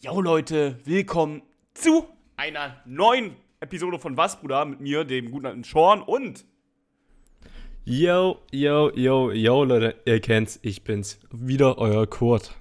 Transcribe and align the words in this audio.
Jo 0.00 0.20
Leute, 0.20 0.78
willkommen 0.84 1.42
zu 1.74 2.06
einer 2.36 2.80
neuen 2.84 3.34
Episode 3.58 3.98
von 3.98 4.16
Was, 4.16 4.38
Bruder? 4.40 4.64
Mit 4.64 4.78
mir, 4.78 5.02
dem 5.02 5.32
guten 5.32 5.46
alten 5.46 5.64
Sean 5.64 6.02
und 6.02 6.44
Yo, 7.84 8.38
yo, 8.52 8.92
yo, 8.94 9.32
yo, 9.32 9.64
Leute, 9.64 9.96
ihr 10.04 10.20
kennt's, 10.20 10.60
ich 10.62 10.84
bin's. 10.84 11.18
Wieder 11.32 11.78
euer 11.78 12.06
Kurt. 12.06 12.54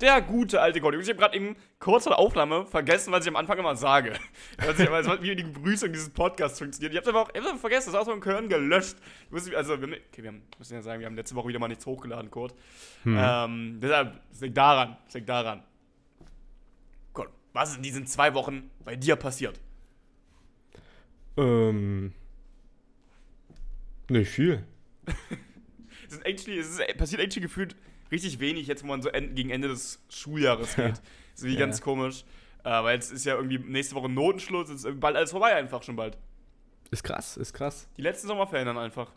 der 0.00 0.22
gute 0.22 0.62
alte 0.62 0.80
Gott. 0.80 0.94
Ich 0.94 1.06
habe 1.08 1.18
gerade 1.18 1.36
eben 1.36 1.54
kurz 1.78 2.04
vor 2.04 2.12
der 2.12 2.18
Aufnahme 2.18 2.64
vergessen, 2.64 3.12
was 3.12 3.26
ich 3.26 3.28
am 3.28 3.36
Anfang 3.36 3.58
immer 3.58 3.76
sage. 3.76 4.14
Was 4.56 4.78
ich, 4.78 4.90
was, 4.90 5.06
wie 5.20 5.36
die 5.36 5.44
Begrüßung 5.44 5.92
dieses 5.92 6.08
Podcasts 6.08 6.58
funktioniert. 6.58 6.94
Ich 6.94 6.98
habe 6.98 7.10
aber 7.10 7.20
auch 7.20 7.34
hab's 7.34 7.60
vergessen, 7.60 7.92
das 7.92 8.00
aus 8.00 8.06
meinem 8.06 8.22
Gehirn 8.22 8.48
gelöscht. 8.48 8.96
Ich 9.26 9.32
muss, 9.32 9.52
also, 9.52 9.78
wir 9.82 9.88
okay, 9.88 10.22
wir 10.22 10.28
haben, 10.28 10.42
müssen 10.58 10.74
ja 10.74 10.80
sagen, 10.80 11.00
wir 11.00 11.06
haben 11.08 11.16
letzte 11.16 11.34
Woche 11.34 11.48
wieder 11.48 11.58
mal 11.58 11.68
nichts 11.68 11.84
hochgeladen, 11.84 12.30
Kurt. 12.30 12.54
Ähm, 13.04 13.80
deshalb, 13.82 14.18
es 14.32 14.40
liegt 14.40 14.56
daran, 14.56 14.96
es 15.06 15.12
liegt 15.12 15.28
daran. 15.28 15.62
Was 17.54 17.70
ist 17.70 17.76
in 17.78 17.82
diesen 17.82 18.06
zwei 18.06 18.34
Wochen 18.34 18.70
bei 18.84 18.94
dir 18.96 19.16
passiert? 19.16 19.58
Ähm. 21.36 22.12
Nicht 24.08 24.30
viel. 24.30 24.62
Es 26.06 26.18
ist 26.18 26.26
actually, 26.26 26.58
es 26.58 26.68
ist, 26.78 26.96
passiert 26.98 27.22
actually 27.22 27.40
gefühlt 27.46 27.74
richtig 28.12 28.38
wenig, 28.38 28.66
jetzt 28.66 28.82
wo 28.84 28.86
man 28.88 29.00
so 29.00 29.08
en 29.08 29.34
gegen 29.34 29.48
Ende 29.50 29.68
des 29.68 30.00
Schuljahres 30.10 30.76
geht. 30.76 30.92
Ist 31.34 31.42
irgendwie 31.42 31.54
Ja. 31.54 31.60
ganz 31.66 31.80
komisch. 31.80 32.24
Äh, 32.62 32.70
weil 32.70 32.94
jetzt 32.96 33.10
ist 33.10 33.24
ja 33.24 33.34
irgendwie 33.36 33.58
nächste 33.58 33.94
Woche 33.94 34.08
Notenschluss, 34.10 34.68
es 34.68 34.84
ist 34.84 35.00
bald 35.00 35.16
alles 35.16 35.30
vorbei 35.30 35.54
einfach 35.56 35.82
schon 35.82 35.96
bald. 35.96 36.18
Ist 36.90 37.02
krass, 37.02 37.36
ist 37.38 37.54
krass. 37.54 37.88
Die 37.96 38.02
letzten 38.02 38.28
Sommerferien 38.28 38.66
dann 38.66 38.78
einfach. 38.78 39.10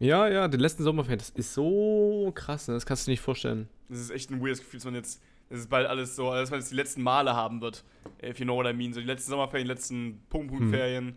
Ja, 0.00 0.26
ja, 0.28 0.48
den 0.48 0.60
letzten 0.60 0.82
Sommerferien, 0.82 1.18
das 1.18 1.30
ist 1.30 1.52
so 1.54 2.32
krass, 2.34 2.66
ne? 2.66 2.74
das 2.74 2.84
kannst 2.86 3.06
du 3.06 3.10
dir 3.10 3.12
nicht 3.12 3.20
vorstellen. 3.20 3.68
Das 3.90 3.98
ist 4.00 4.10
echt 4.10 4.30
ein 4.30 4.40
weirdes 4.40 4.60
Gefühl, 4.60 4.78
dass 4.78 4.84
man 4.86 4.94
jetzt, 4.94 5.22
das 5.50 5.60
ist 5.60 5.70
bald 5.70 5.86
alles 5.86 6.16
so, 6.16 6.32
dass 6.32 6.50
man 6.50 6.60
jetzt 6.60 6.70
die 6.72 6.76
letzten 6.76 7.02
Male 7.02 7.34
haben 7.34 7.60
wird. 7.60 7.84
If 8.22 8.38
you 8.38 8.44
know 8.44 8.56
what 8.56 8.66
I 8.66 8.72
mean. 8.72 8.92
So 8.92 9.00
die 9.00 9.06
letzten 9.06 9.30
Sommerferien, 9.30 9.66
die 9.66 9.72
letzten 9.72 10.22
Punkt-Punkt-Ferien. 10.30 11.16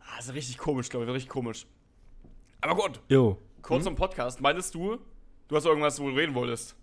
Ah, 0.00 0.16
das 0.16 0.26
ist 0.28 0.34
richtig 0.34 0.58
komisch, 0.58 0.88
glaube 0.88 1.06
ich, 1.06 1.12
richtig 1.12 1.28
komisch. 1.30 1.66
Aber 2.60 2.74
gut, 2.74 3.00
Jo. 3.08 3.38
kurz 3.62 3.84
zum 3.84 3.94
Podcast. 3.94 4.40
Meintest 4.40 4.74
du, 4.74 4.98
du 5.48 5.56
hast 5.56 5.64
irgendwas, 5.66 6.00
wo 6.00 6.08
du 6.10 6.16
reden 6.16 6.34
wolltest? 6.34 6.74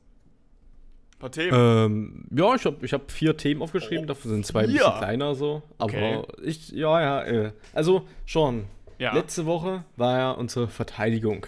Ein 1.16 1.20
paar 1.20 1.32
Themen. 1.32 1.54
Ähm, 1.54 2.26
ja, 2.32 2.56
ich 2.56 2.66
habe 2.66 2.86
ich 2.86 2.94
hab 2.94 3.10
vier 3.12 3.36
Themen 3.38 3.62
aufgeschrieben, 3.62 4.04
Oh, 4.06 4.08
davon 4.08 4.32
sind 4.32 4.46
zwei 4.46 4.64
ein 4.64 4.72
bisschen 4.72 4.98
kleiner 4.98 5.34
so. 5.36 5.64
Aber 5.78 5.94
Okay. 5.94 6.24
ich, 6.44 6.70
ja, 6.72 7.02
ja, 7.02 7.24
äh, 7.24 7.52
also 7.74 8.08
schon. 8.26 8.66
ja, 9.00 9.14
Letzte 9.14 9.46
Woche 9.46 9.84
war 9.96 10.18
ja 10.18 10.32
unsere 10.32 10.68
Verteidigung. 10.68 11.48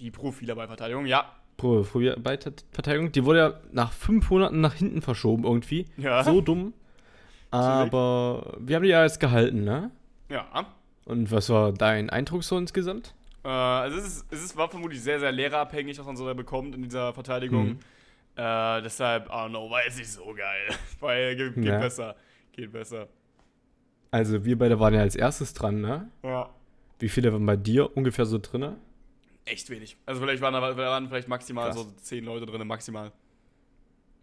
die 0.00 0.10
Profile 0.10 0.54
bei 0.56 0.66
Verteidigung, 0.66 1.06
ja. 1.06 1.32
Pro, 1.56 1.82
Pro, 1.82 2.00
bei 2.18 2.36
Ver- 2.38 2.52
Verteidigung, 2.72 3.12
die 3.12 3.24
wurde 3.24 3.38
ja 3.38 3.54
nach 3.72 3.92
fünf 3.92 4.30
Monaten 4.30 4.60
nach 4.60 4.74
hinten 4.74 5.00
verschoben 5.02 5.44
irgendwie. 5.44 5.86
Ja. 5.96 6.22
So 6.22 6.40
dumm. 6.40 6.72
Aber 7.50 8.56
wir 8.60 8.76
haben 8.76 8.82
die 8.82 8.88
ja 8.90 9.02
jetzt 9.02 9.20
gehalten, 9.20 9.64
ne? 9.64 9.90
Ja. 10.28 10.66
Und 11.04 11.30
was 11.30 11.48
war 11.50 11.72
dein 11.72 12.10
Eindruck 12.10 12.42
so 12.44 12.58
insgesamt? 12.58 13.14
Äh, 13.44 13.48
also 13.48 13.96
es, 13.98 14.06
ist, 14.06 14.26
es 14.30 14.44
ist, 14.44 14.56
war 14.56 14.68
vermutlich 14.68 15.00
sehr, 15.02 15.20
sehr 15.20 15.32
lehrerabhängig, 15.32 15.98
was 15.98 16.06
man 16.06 16.16
so 16.16 16.26
da 16.26 16.34
bekommt 16.34 16.74
in 16.74 16.82
dieser 16.82 17.14
Verteidigung. 17.14 17.66
Mhm. 17.68 17.78
Äh, 18.36 18.82
deshalb, 18.82 19.28
I 19.28 19.30
don't 19.30 19.50
know, 19.50 19.70
war 19.70 19.84
jetzt 19.84 19.98
nicht 19.98 20.10
so 20.10 20.24
geil. 20.36 20.68
Weil 21.00 21.36
geht, 21.36 21.54
geht 21.54 21.64
Ja. 21.64 21.78
besser. 21.78 22.16
Geht 22.52 22.72
besser. 22.72 23.06
Also 24.10 24.44
wir 24.44 24.58
beide 24.58 24.78
waren 24.80 24.94
ja 24.94 25.00
als 25.00 25.16
erstes 25.16 25.54
dran, 25.54 25.80
ne? 25.80 26.08
Ja. 26.22 26.50
Wie 26.98 27.08
viele 27.08 27.32
waren 27.32 27.46
bei 27.46 27.56
dir 27.56 27.96
ungefähr 27.96 28.26
so 28.26 28.38
drinne? 28.38 28.76
Echt 29.46 29.70
wenig. 29.70 29.96
Also 30.06 30.20
vielleicht 30.20 30.42
waren 30.42 30.52
da 30.52 30.60
waren 30.76 31.08
vielleicht 31.08 31.28
maximal 31.28 31.70
Krass. 31.70 31.76
so 31.76 31.92
zehn 32.02 32.24
Leute 32.24 32.46
drin, 32.46 32.66
maximal. 32.66 33.12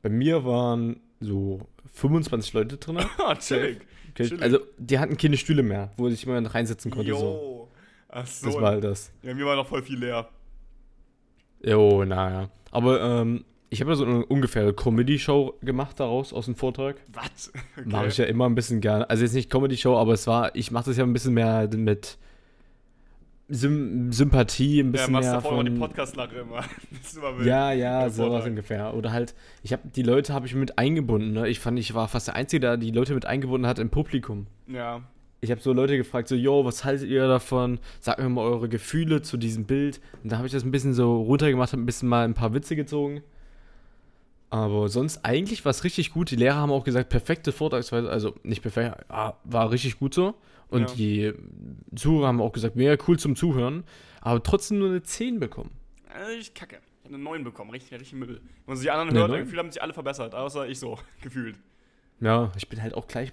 Bei 0.01 0.09
mir 0.09 0.43
waren 0.45 0.99
so 1.21 1.61
25 1.93 2.53
Leute 2.53 2.77
drinne. 2.77 3.09
Ah, 3.17 3.35
chillig. 3.35 3.79
Chillig. 4.15 4.41
also 4.41 4.59
die 4.77 4.99
hatten 4.99 5.17
keine 5.17 5.37
Stühle 5.37 5.63
mehr, 5.63 5.91
wo 5.97 6.07
sich 6.09 6.23
jemand 6.23 6.53
reinsetzen 6.53 6.91
konnte. 6.91 7.15
So. 7.15 7.17
Jo. 7.19 7.67
Ach 8.09 8.27
so. 8.27 8.47
Das 8.47 8.55
war 8.55 8.71
halt 8.71 8.83
das. 8.83 9.11
ja, 9.23 9.33
mir 9.33 9.45
war 9.45 9.55
noch 9.55 9.65
voll 9.67 9.81
viel 9.81 9.97
leer. 9.97 10.27
Jo, 11.63 12.03
naja. 12.03 12.49
Aber 12.71 13.01
ähm, 13.01 13.45
ich 13.69 13.81
habe 13.81 13.91
ja 13.91 13.95
so 13.95 14.05
eine 14.05 14.25
ungefähr 14.25 14.71
Comedy-Show 14.73 15.55
gemacht 15.61 15.99
daraus, 15.99 16.33
aus 16.33 16.45
dem 16.45 16.55
Vortrag. 16.55 16.97
Was? 17.13 17.51
Okay. 17.75 17.89
Mache 17.89 18.07
ich 18.07 18.17
ja 18.17 18.25
immer 18.25 18.45
ein 18.45 18.53
bisschen 18.55 18.81
gerne. 18.81 19.09
Also 19.09 19.23
jetzt 19.23 19.33
nicht 19.33 19.49
Comedy-Show, 19.49 19.97
aber 19.97 20.13
es 20.13 20.27
war, 20.27 20.55
ich 20.55 20.69
mache 20.69 20.85
das 20.85 20.97
ja 20.97 21.03
ein 21.03 21.13
bisschen 21.13 21.33
mehr 21.33 21.67
mit 21.75 22.19
Sym 23.53 24.11
Sympathie, 24.11 24.79
ein 24.79 24.87
Ja, 24.87 24.91
bisschen 24.91 25.13
machst 25.13 25.29
mehr 25.31 25.41
mal 25.41 25.63
die 25.63 25.69
von... 25.71 25.79
Podcast-Lache 25.79 26.35
immer. 26.37 26.63
Immer. 27.15 27.45
Ja, 27.45 27.71
ja, 27.71 28.09
sowas 28.09 28.29
Vortrag. 28.29 28.49
ungefähr. 28.49 28.93
Oder 28.95 29.11
halt, 29.11 29.35
ich 29.61 29.71
habe 29.73 29.83
die 29.95 30.01
Leute 30.01 30.33
habe 30.33 30.47
ich 30.47 30.55
mit 30.55 30.77
eingebunden. 30.79 31.33
Ne? 31.33 31.47
Ich 31.47 31.59
fand, 31.59 31.77
ich 31.77 31.93
war 31.93 32.07
fast 32.07 32.27
der 32.27 32.35
Einzige, 32.35 32.59
der 32.61 32.77
die 32.77 32.91
Leute 32.91 33.13
mit 33.13 33.25
eingebunden 33.25 33.67
hat 33.67 33.77
im 33.79 33.89
Publikum. 33.89 34.47
Ja. 34.67 35.01
Ich 35.41 35.51
habe 35.51 35.61
so 35.61 35.73
Leute 35.73 35.97
gefragt, 35.97 36.29
so, 36.29 36.35
yo, 36.35 36.65
was 36.65 36.83
haltet 36.85 37.09
ihr 37.09 37.27
davon? 37.27 37.79
Sagt 37.99 38.19
mir 38.19 38.29
mal 38.29 38.41
eure 38.41 38.69
Gefühle 38.69 39.21
zu 39.21 39.37
diesem 39.37 39.65
Bild. 39.65 39.99
Und 40.23 40.31
da 40.31 40.37
habe 40.37 40.47
ich 40.47 40.53
das 40.53 40.63
ein 40.63 40.71
bisschen 40.71 40.93
so 40.93 41.21
runtergemacht, 41.21 41.73
habe 41.73 41.81
ein 41.81 41.85
bisschen 41.85 42.09
mal 42.09 42.23
ein 42.25 42.33
paar 42.33 42.53
Witze 42.53 42.75
gezogen. 42.75 43.21
Aber 44.49 44.87
sonst 44.87 45.25
eigentlich 45.25 45.65
war 45.65 45.71
es 45.71 45.83
richtig 45.83 46.13
gut. 46.13 46.31
Die 46.31 46.35
Lehrer 46.35 46.55
haben 46.57 46.71
auch 46.71 46.83
gesagt, 46.83 47.09
perfekte 47.09 47.51
Vortragsweise, 47.51 48.09
also 48.09 48.35
nicht 48.43 48.61
perfekt, 48.61 49.03
ah, 49.09 49.33
war 49.43 49.71
richtig 49.71 49.99
gut 49.99 50.13
so. 50.13 50.35
Und 50.73 50.89
Ja. 50.89 50.95
die 50.95 51.33
Zuhörer 51.95 52.27
haben 52.27 52.41
auch 52.41 52.51
gesagt, 52.51 52.75
mega 52.75 52.95
cool 53.07 53.17
zum 53.19 53.35
Zuhören. 53.35 53.83
Aber 54.21 54.41
trotzdem 54.41 54.79
nur 54.79 54.89
eine 54.89 55.03
10 55.03 55.39
bekommen. 55.39 55.71
Äh, 56.13 56.35
Ich 56.35 56.53
kacke. 56.53 56.79
Ich 57.03 57.05
habe 57.09 57.15
eine 57.15 57.23
9 57.23 57.43
bekommen. 57.43 57.69
Richtig, 57.71 57.91
richtig 57.99 58.13
Müll. 58.13 58.35
Wenn 58.37 58.41
man 58.65 58.77
sich 58.77 58.85
die 58.85 58.91
anderen 58.91 59.13
hört, 59.13 59.31
irgendwie 59.31 59.57
haben 59.57 59.71
sich 59.71 59.81
alle 59.81 59.93
verbessert. 59.93 60.33
Außer 60.33 60.67
ich 60.67 60.79
so, 60.79 60.97
gefühlt. 61.21 61.57
Ja, 62.21 62.51
ich 62.55 62.69
bin 62.69 62.81
halt 62.81 62.93
auch 62.93 63.07
gleich, 63.07 63.31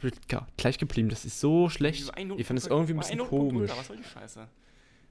gleich 0.56 0.78
geblieben. 0.78 1.08
Das 1.08 1.24
ist 1.24 1.38
so 1.38 1.68
schlecht. 1.68 2.04
So 2.04 2.12
ein 2.12 2.36
Ich 2.38 2.46
fand 2.46 2.58
es 2.58 2.66
irgendwie 2.66 2.92
ein 2.92 2.96
ein 2.96 3.00
bisschen 3.00 3.18
Notpunkt 3.18 3.54
komisch. 3.54 3.70
Was 3.76 3.86
soll 3.86 3.96
die 3.98 4.04
Scheiße? 4.04 4.48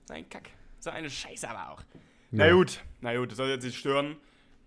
So 0.05 0.13
ein 0.13 0.27
Kack. 0.27 0.49
So 0.79 0.89
eine 0.89 1.09
Scheiße 1.09 1.49
aber 1.49 1.71
auch. 1.71 1.81
Ja. 2.31 2.45
Na 2.47 2.51
gut, 2.51 2.81
na 3.01 3.15
gut, 3.15 3.31
das 3.31 3.37
soll 3.37 3.47
jetzt 3.49 3.63
nicht 3.63 3.77
stören. 3.77 4.17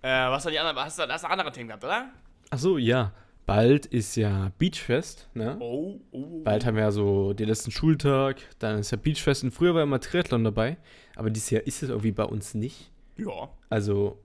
Äh, 0.00 0.08
was 0.08 0.44
waren 0.44 0.52
die 0.52 0.58
anderen? 0.58 0.76
Hast 0.84 0.98
du, 0.98 1.06
hast 1.06 1.24
du 1.24 1.28
andere 1.28 1.52
Themen 1.52 1.68
gehabt, 1.68 1.84
oder? 1.84 2.10
Ach 2.50 2.58
so, 2.58 2.78
ja. 2.78 3.12
Bald 3.46 3.86
ist 3.86 4.16
ja 4.16 4.52
Beachfest, 4.58 5.28
ne? 5.34 5.56
Oh, 5.58 6.00
oh. 6.12 6.42
Bald 6.44 6.64
haben 6.64 6.76
wir 6.76 6.84
ja 6.84 6.92
so 6.92 7.32
den 7.32 7.48
letzten 7.48 7.70
Schultag, 7.72 8.36
dann 8.58 8.78
ist 8.78 8.92
ja 8.92 8.98
Beachfest 8.98 9.42
und 9.42 9.50
früher 9.50 9.74
war 9.74 9.82
immer 9.82 10.00
Triathlon 10.00 10.44
dabei, 10.44 10.76
aber 11.16 11.30
dieses 11.30 11.50
Jahr 11.50 11.62
ist 11.62 11.82
es 11.82 11.88
irgendwie 11.88 12.12
bei 12.12 12.24
uns 12.24 12.54
nicht. 12.54 12.90
Ja. 13.16 13.50
Also 13.68 14.18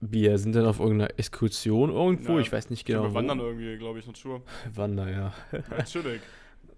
wir 0.00 0.38
sind 0.38 0.54
dann 0.54 0.66
auf 0.66 0.78
irgendeiner 0.78 1.18
Exkursion 1.18 1.90
irgendwo, 1.90 2.34
Ja, 2.34 2.40
ich 2.40 2.52
weiß 2.52 2.70
nicht 2.70 2.86
Genau, 2.86 3.02
wir 3.02 3.14
wandern 3.14 3.40
irgendwie, 3.40 3.76
glaube 3.76 3.98
ich, 3.98 4.06
Natur. 4.06 4.42
Wander, 4.74 5.10
ja. 5.10 5.32
Ja, 5.52 5.84
chillig. 5.84 6.20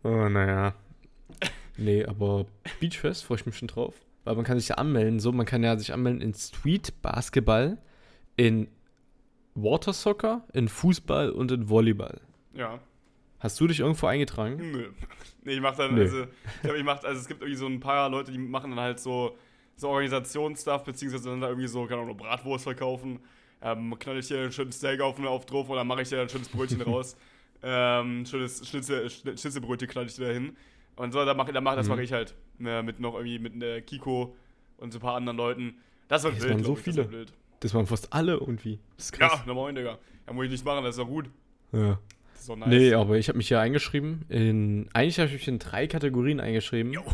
Oh, 0.05 0.29
naja. 0.29 0.75
Nee, 1.77 2.05
aber 2.05 2.47
Beachfest 2.81 3.25
freue 3.25 3.39
ich 3.39 3.47
mich 3.47 3.57
schon 3.57 3.69
drauf, 3.69 3.95
weil 4.25 4.35
man 4.35 4.45
kann 4.45 4.59
sich 4.59 4.67
ja 4.67 4.75
anmelden, 4.75 5.21
so, 5.21 5.31
man 5.31 5.47
kann 5.47 5.63
ja 5.63 5.77
sich 5.79 5.93
anmelden 5.93 6.21
in 6.21 6.35
Street 6.35 7.01
Basketball, 7.03 7.79
in 8.37 8.67
Water 9.55 9.93
Soccer, 9.93 10.45
in 10.53 10.69
Fußball 10.69 11.31
und 11.31 11.51
in 11.53 11.69
Volleyball. 11.69 12.21
Ja. 12.55 12.79
Hast 13.39 13.61
du 13.61 13.67
dich 13.67 13.81
irgendwo 13.81 14.07
eingetragen? 14.07 14.73
Nö. 14.73 14.89
Nee, 15.45 15.55
ich 15.55 15.61
mach 15.61 15.75
dann, 15.75 15.97
Nö. 15.97 16.03
also, 16.03 16.23
ich 16.23 16.61
glaube, 16.63 16.79
ich 16.79 16.85
mach, 16.85 17.03
also 17.03 17.21
es 17.21 17.27
gibt 17.27 17.41
irgendwie 17.43 17.59
so 17.59 17.67
ein 17.67 17.81
paar 17.81 18.09
Leute, 18.09 18.31
die 18.31 18.39
machen 18.39 18.71
dann 18.71 18.79
halt 18.79 19.01
so, 19.01 19.37
so 19.75 19.89
Organisationsstuff, 19.89 20.85
beziehungsweise 20.85 21.31
dann 21.31 21.41
da 21.41 21.49
irgendwie 21.49 21.67
so, 21.67 21.85
keine 21.87 22.03
Ahnung, 22.03 22.17
Bratwurst 22.17 22.63
verkaufen. 22.63 23.19
Ähm, 23.61 23.97
knall 23.99 24.19
ich 24.19 24.29
dir 24.29 24.39
ein 24.45 24.53
schönes 24.53 24.77
Steak 24.77 25.01
auf, 25.01 25.19
auf 25.19 25.45
drauf 25.47 25.69
oder 25.69 25.83
mache 25.83 26.03
ich 26.03 26.09
dir 26.11 26.21
ein 26.21 26.29
schönes 26.29 26.49
Brötchen 26.49 26.81
raus. 26.83 27.17
Ähm, 27.61 28.25
schönes 28.25 28.65
Schnitzel, 28.69 29.07
Schn- 29.07 29.37
Schnitzelbrötchen 29.37 29.89
knall 29.89 30.07
ich 30.07 30.15
dir 30.15 30.27
da 30.29 30.33
hin. 30.33 30.57
Und 30.95 31.11
so, 31.13 31.25
da 31.25 31.35
mach, 31.35 31.51
da 31.51 31.61
mach, 31.61 31.75
das 31.75 31.87
Mhm. 31.87 31.93
mache 31.95 32.03
ich 32.05 32.13
halt. 32.13 32.37
Ne, 32.59 32.83
mit 32.85 33.01
noch 33.01 33.15
irgendwie 33.15 33.41
mit 33.41 33.61
äh, 33.61 33.81
Kiko 33.83 34.37
und 34.77 34.93
so 34.93 34.99
ein 34.99 35.03
paar 35.03 35.17
anderen 35.17 35.37
Leuten. 35.39 35.75
Das 36.07 36.23
wird 36.23 36.35
Es 36.37 36.43
wild, 36.43 36.53
waren 36.55 36.63
so 36.63 36.75
glaub 36.75 36.87
ich, 36.87 36.95
das 36.95 37.07
viele. 37.09 37.27
Das 37.63 37.75
waren 37.75 37.87
fast 37.87 38.13
alle 38.13 38.33
irgendwie. 38.35 38.81
Das 38.97 39.07
ist 39.07 39.13
krass. 39.13 39.33
Ja, 39.35 39.45
na 39.47 39.55
moin, 39.55 39.75
Digga. 39.77 39.97
Ja, 40.27 40.33
muss 40.33 40.47
ich 40.47 40.51
nicht 40.51 40.65
machen, 40.65 40.85
das 40.85 40.97
ist 40.97 40.99
doch 40.99 41.09
gut. 41.09 41.31
Ja. 41.71 42.01
Das 42.33 42.41
ist 42.41 42.49
doch 42.49 42.57
nice. 42.57 42.69
Nee, 42.69 42.93
aber 42.95 43.19
ich 43.19 43.29
habe 43.29 43.39
mich 43.39 43.47
hier 43.47 43.61
eingeschrieben. 43.61 44.25
In, 44.29 44.89
eigentlich 44.93 45.21
habe 45.21 45.29
ich 45.29 45.35
mich 45.35 45.47
in 45.47 45.61
drei 45.61 45.87
Kategorien 45.87 46.41
eingeschrieben. 46.41 46.93
Jo, 46.93 47.05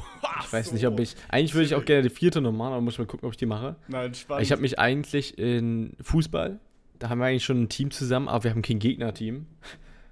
ich 0.41 0.51
weiß 0.51 0.73
nicht, 0.73 0.87
ob 0.87 0.99
ich. 1.01 1.17
Eigentlich 1.29 1.53
würde 1.53 1.67
ich 1.67 1.75
auch 1.75 1.85
gerne 1.85 2.03
die 2.03 2.09
vierte 2.09 2.41
noch 2.41 2.53
machen, 2.53 2.73
aber 2.73 2.81
muss 2.81 2.97
mal 2.97 3.07
gucken, 3.07 3.27
ob 3.27 3.35
ich 3.35 3.37
die 3.37 3.45
mache. 3.45 3.77
Nein, 3.89 4.15
spannend. 4.15 4.43
Ich 4.43 4.51
habe 4.51 4.63
mich 4.63 4.79
eigentlich 4.79 5.37
in 5.37 5.93
Fußball. 6.01 6.59
Da 6.99 7.11
haben 7.11 7.19
wir 7.19 7.27
eigentlich 7.27 7.45
schon 7.45 7.63
ein 7.63 7.69
Team 7.69 7.91
zusammen, 7.91 8.27
aber 8.27 8.45
wir 8.45 8.51
haben 8.53 8.63
kein 8.63 8.79
Gegnerteam. 8.79 9.47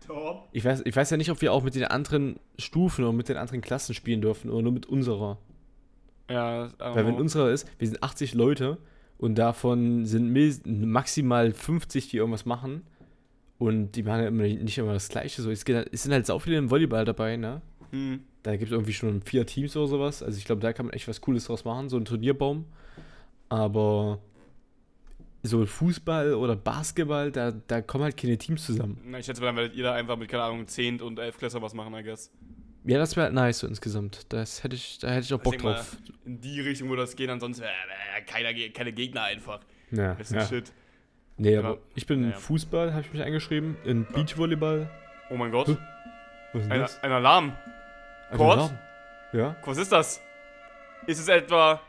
Top. 0.06 0.48
Ich 0.52 0.66
weiß, 0.66 0.82
ich 0.84 0.94
weiß 0.94 1.08
ja 1.08 1.16
nicht, 1.16 1.30
ob 1.30 1.40
wir 1.40 1.54
auch 1.54 1.62
mit 1.62 1.74
den 1.74 1.84
anderen 1.84 2.38
Stufen 2.58 3.04
oder 3.04 3.14
mit 3.14 3.30
den 3.30 3.38
anderen 3.38 3.62
Klassen 3.62 3.94
spielen 3.94 4.20
dürfen 4.20 4.50
oder 4.50 4.62
nur 4.62 4.72
mit 4.72 4.84
unserer. 4.84 5.38
Ja, 6.30 6.66
don't 6.66 6.94
Weil 6.94 7.06
wenn 7.06 7.14
know. 7.14 7.22
unserer 7.22 7.50
ist, 7.50 7.66
wir 7.78 7.88
sind 7.88 8.02
80 8.02 8.34
Leute 8.34 8.76
und 9.18 9.36
davon 9.36 10.04
sind 10.04 10.32
maximal 10.66 11.52
50, 11.52 12.08
die 12.08 12.18
irgendwas 12.18 12.44
machen. 12.44 12.82
Und 13.58 13.92
die 13.92 14.02
machen 14.02 14.20
ja 14.20 14.28
immer 14.28 14.42
nicht 14.42 14.76
immer 14.76 14.92
das 14.92 15.08
Gleiche. 15.08 15.40
So, 15.40 15.50
es, 15.50 15.64
geht, 15.64 15.88
es 15.90 16.02
sind 16.02 16.12
halt 16.12 16.26
sau 16.26 16.38
viele 16.38 16.58
im 16.58 16.70
Volleyball 16.70 17.06
dabei, 17.06 17.36
ne? 17.36 17.62
Hm. 17.90 18.20
Da 18.42 18.52
gibt 18.52 18.70
es 18.70 18.72
irgendwie 18.72 18.92
schon 18.92 19.22
vier 19.22 19.46
Teams 19.46 19.76
oder 19.76 19.86
sowas. 19.86 20.22
Also 20.22 20.36
ich 20.38 20.44
glaube, 20.44 20.60
da 20.60 20.72
kann 20.72 20.86
man 20.86 20.92
echt 20.92 21.08
was 21.08 21.20
Cooles 21.20 21.46
draus 21.46 21.64
machen, 21.64 21.88
so 21.88 21.96
ein 21.96 22.04
Turnierbaum. 22.04 22.66
Aber 23.48 24.20
so 25.42 25.64
Fußball 25.64 26.34
oder 26.34 26.56
Basketball, 26.56 27.32
da, 27.32 27.52
da 27.52 27.80
kommen 27.80 28.04
halt 28.04 28.16
keine 28.16 28.36
Teams 28.36 28.66
zusammen. 28.66 29.00
Na, 29.04 29.18
ich 29.18 29.26
schätze, 29.26 29.40
dann 29.40 29.56
werdet 29.56 29.74
ihr 29.74 29.84
da 29.84 29.94
einfach 29.94 30.16
mit, 30.16 30.28
keine 30.28 30.42
Ahnung, 30.42 30.66
10. 30.66 31.00
und 31.00 31.18
11 31.18 31.38
Klässler 31.38 31.62
was 31.62 31.72
machen, 31.72 31.94
I 31.94 32.02
guess. 32.02 32.30
Ja, 32.86 32.98
das 32.98 33.16
wäre 33.16 33.24
halt 33.26 33.34
nice 33.34 33.58
so 33.58 33.66
insgesamt. 33.66 34.32
Das 34.32 34.62
hätte 34.62 34.76
ich, 34.76 34.98
da 34.98 35.08
hätte 35.08 35.24
ich 35.26 35.34
auch 35.34 35.40
Bock 35.40 35.60
mal, 35.62 35.74
drauf. 35.74 35.96
In 36.24 36.40
die 36.40 36.60
Richtung, 36.60 36.88
wo 36.88 36.94
das 36.96 37.16
geht, 37.16 37.28
ansonsten 37.28 37.62
wäre 37.64 37.72
wär 37.72 38.22
keiner, 38.24 38.54
Ge- 38.54 38.70
keine 38.70 38.92
Gegner 38.92 39.22
einfach. 39.24 39.60
Ja, 39.90 40.14
Das 40.14 40.30
ist 40.30 40.34
ja. 40.36 40.46
Shit. 40.46 40.72
Nee, 41.36 41.56
Aber- 41.56 41.68
aber 41.70 41.78
ich 41.94 42.06
bin 42.06 42.22
in 42.22 42.30
ja. 42.30 42.36
Fußball, 42.36 42.92
habe 42.92 43.02
ich 43.02 43.12
mich 43.12 43.22
eingeschrieben, 43.22 43.76
in 43.84 44.06
Beachvolleyball. 44.06 44.88
Oh 45.30 45.36
mein 45.36 45.50
Gott. 45.50 45.68
Huh. 45.68 45.76
Was 46.52 46.62
ist 46.62 46.70
Ein, 46.70 46.80
das? 46.80 47.02
ein 47.02 47.12
Alarm. 47.12 47.56
Also 48.30 48.36
Kord? 48.44 48.58
Alarm. 48.58 48.78
Ja? 49.32 49.56
Was 49.64 49.78
ist 49.78 49.90
das? 49.92 50.20
Ist 51.06 51.18
es 51.18 51.28
etwa. 51.28 51.80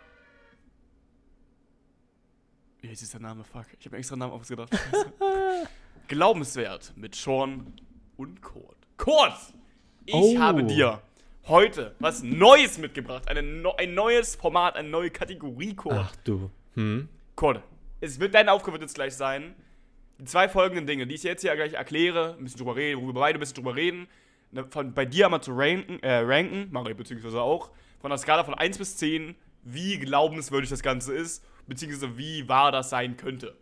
Wie 2.82 2.90
ist 2.90 3.14
der 3.14 3.20
Name? 3.22 3.44
Fuck. 3.44 3.66
Ich 3.80 3.86
habe 3.86 3.98
extra 3.98 4.16
Namen 4.16 4.34
ausgedacht. 4.34 4.70
Glaubenswert 6.08 6.94
mit 6.96 7.16
Sean 7.16 7.74
und 8.18 8.42
Kurt. 8.42 8.78
Kurt! 8.98 9.34
Ich 10.08 10.14
Oh. 10.16 10.40
habe 10.40 10.64
dir 10.64 11.02
heute 11.48 11.94
was 12.00 12.24
Neues 12.24 12.78
mitgebracht. 12.78 13.28
Eine 13.28 13.42
ein 13.78 13.94
neues 13.94 14.36
Format, 14.36 14.78
eine 14.78 14.88
neue 14.88 15.10
Kategorie, 15.12 15.76
Kurt. 15.76 15.96
Ach 15.98 16.16
du. 16.24 16.50
Hm? 16.76 17.10
Kurt, 17.36 17.62
es 18.00 18.18
wird 18.20 18.34
deine 18.34 18.54
Aufgabe 18.54 18.74
wird 18.76 18.84
jetzt 18.84 18.96
gleich 18.96 19.14
sein. 19.16 19.54
Die 20.18 20.24
zwei 20.24 20.48
folgenden 20.48 20.88
Dinge, 20.88 21.06
die 21.08 21.16
ich 21.16 21.24
jetzt 21.24 21.42
hier 21.42 21.54
gleich 21.58 21.74
erkläre, 21.74 22.36
ein 22.38 22.44
bisschen 22.46 22.60
drüber 22.60 22.78
reden, 22.78 23.02
wo 23.02 23.08
wir 23.08 23.14
beide 23.14 23.38
ein 23.38 23.42
bisschen 23.42 23.56
drüber 23.56 23.76
reden, 23.76 24.08
ne, 24.52 24.66
von, 24.70 24.94
bei 24.94 25.06
dir 25.06 25.26
einmal 25.26 25.42
zu 25.44 25.52
ranken, 25.54 26.00
äh, 26.02 26.20
ranken, 26.20 26.70
mache 26.72 26.92
ich 26.92 26.98
beziehungsweise 26.98 27.42
auch, 27.42 27.70
von 28.00 28.10
der 28.10 28.18
Skala 28.18 28.44
von 28.46 28.54
1 28.56 28.78
bis 28.78 28.96
10, 28.98 29.36
wie 29.64 30.00
glaubenswürdig 30.00 30.70
das 30.70 30.82
Ganze 30.82 31.14
ist, 31.14 31.44
beziehungsweise 31.68 32.18
wie 32.18 32.48
wahr 32.48 32.72
das 32.72 32.90
sein 32.90 33.18
könnte. 33.18 33.56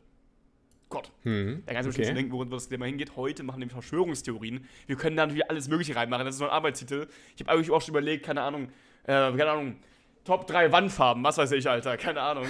Gott. 0.90 1.12
Hm. 1.24 1.64
Da 1.66 1.74
kannst 1.74 1.88
du 1.88 1.90
Okay. 1.90 1.98
bestimmt 2.00 2.18
denken, 2.20 2.32
worin 2.32 2.50
das 2.50 2.70
Thema 2.70 2.86
hingeht. 2.86 3.16
Heute 3.16 3.44
machen 3.44 3.56
wir 3.58 3.60
nämlich 3.62 3.74
Verschwörungstheorien. 3.74 4.66
Wir 4.88 4.96
können 4.96 5.18
da 5.18 5.26
natürlich 5.26 5.50
alles 5.50 5.68
Mögliche 5.68 5.96
reinmachen. 5.96 6.26
Das 6.26 6.36
ist 6.36 6.40
so 6.40 6.46
ein 6.46 6.52
Arbeitstitel. 6.52 7.08
Ich 7.36 7.42
habe 7.42 7.52
eigentlich 7.52 7.72
auch 7.72 7.82
schon 7.82 7.92
überlegt, 7.94 8.26
keine 8.26 8.42
Ahnung, 8.44 8.70
äh, 9.04 9.08
keine 9.08 9.50
Ahnung, 9.50 9.76
Top 10.24 10.48
3 10.48 10.72
Wandfarben, 10.72 11.24
was 11.24 11.38
weiß 11.38 11.52
ich, 11.52 11.70
Alter, 11.70 11.98
keine 11.98 12.22
Ahnung. 12.22 12.48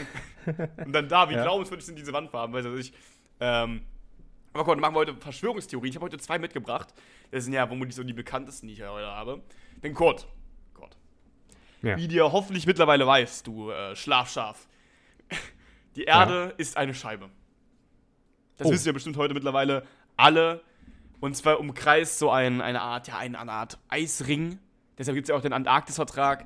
Und 0.86 0.94
dann 0.94 1.08
da, 1.10 1.30
wie 1.30 1.34
Ja. 1.36 1.44
glaubenswürdig 1.44 1.86
sind 1.86 1.98
diese 1.98 2.14
Wandfarben, 2.14 2.54
weiß 2.56 2.66
ich. 2.80 2.94
Ähm, 3.42 3.82
aber 4.54 4.64
gut, 4.64 4.80
machen 4.80 4.96
wir 4.96 5.00
heute 5.00 5.16
Verschwörungstheorien. 5.16 5.90
Ich 5.90 5.96
habe 5.98 6.06
heute 6.06 6.18
zwei 6.18 6.40
mitgebracht. 6.40 6.94
Das 7.32 7.44
sind 7.44 7.54
ja 7.54 7.68
vermutlich 7.68 7.96
so 7.96 8.04
die 8.04 8.14
bekanntesten, 8.14 8.68
die 8.68 8.74
ich 8.74 8.82
heute 8.84 9.08
habe. 9.08 9.42
Denn 9.84 9.94
Kurt, 9.94 10.28
Gott, 10.74 10.96
Ja. 11.82 11.98
wie 11.98 12.08
dir 12.08 12.32
hoffentlich 12.32 12.66
mittlerweile 12.66 13.06
weißt, 13.06 13.46
du 13.48 13.72
äh, 13.72 13.94
Schlafschaf, 13.96 14.68
die 15.98 16.04
Erde 16.04 16.54
ist 16.58 16.78
eine 16.78 16.94
Scheibe. 16.94 17.30
Das 18.58 18.68
Oh. 18.68 18.72
wissen 18.72 18.86
wir 18.86 18.94
bestimmt 18.94 19.18
heute 19.18 19.34
mittlerweile 19.34 19.86
alle. 20.18 20.62
Und 21.20 21.36
zwar 21.36 21.60
umkreist 21.60 22.20
so 22.20 22.30
ein, 22.30 22.62
eine 22.62 22.82
Art, 22.82 23.08
ja, 23.08 23.18
eine 23.18 23.38
Art 23.40 23.80
Eisring. 23.90 24.60
Deshalb 24.98 25.16
gibt 25.16 25.26
es 25.26 25.30
ja 25.30 25.36
auch 25.36 25.42
den 25.42 25.54
Antarktis-Vertrag, 25.54 26.46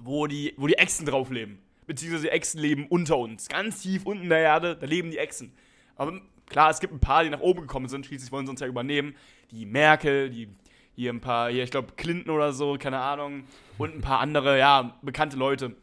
wo 0.00 0.26
die, 0.26 0.54
wo 0.56 0.66
die 0.66 0.74
Echsen 0.74 1.06
drauf 1.06 1.30
leben. 1.30 1.58
Beziehungsweise 1.86 2.24
die 2.24 2.30
Echsen 2.30 2.60
leben 2.60 2.86
unter 2.88 3.16
uns. 3.16 3.48
Ganz 3.48 3.82
tief 3.82 4.04
unten 4.04 4.24
in 4.24 4.28
der 4.28 4.40
Erde, 4.40 4.76
da 4.76 4.86
leben 4.86 5.10
die 5.10 5.18
Echsen. 5.18 5.52
Aber 5.96 6.20
klar, 6.46 6.70
es 6.70 6.80
gibt 6.80 6.92
ein 6.92 7.00
paar, 7.00 7.24
die 7.24 7.30
nach 7.30 7.40
oben 7.40 7.62
gekommen 7.62 7.88
sind, 7.88 8.06
schließlich 8.06 8.30
wollen 8.30 8.46
sie 8.46 8.50
uns 8.50 8.60
ja 8.60 8.66
übernehmen. 8.66 9.14
Die 9.50 9.64
Merkel, 9.66 10.30
die 10.30 10.48
hier 10.94 11.12
ein 11.12 11.20
paar, 11.20 11.50
hier, 11.50 11.64
ich 11.64 11.70
glaube, 11.70 11.92
Clinton 11.96 12.30
oder 12.30 12.52
so, 12.52 12.76
keine 12.78 12.98
Ahnung. 12.98 13.44
Und 13.78 13.94
ein 13.94 14.00
paar 14.00 14.20
andere, 14.20 14.58
ja, 14.58 14.96
bekannte 15.02 15.36
Leute 15.36 15.74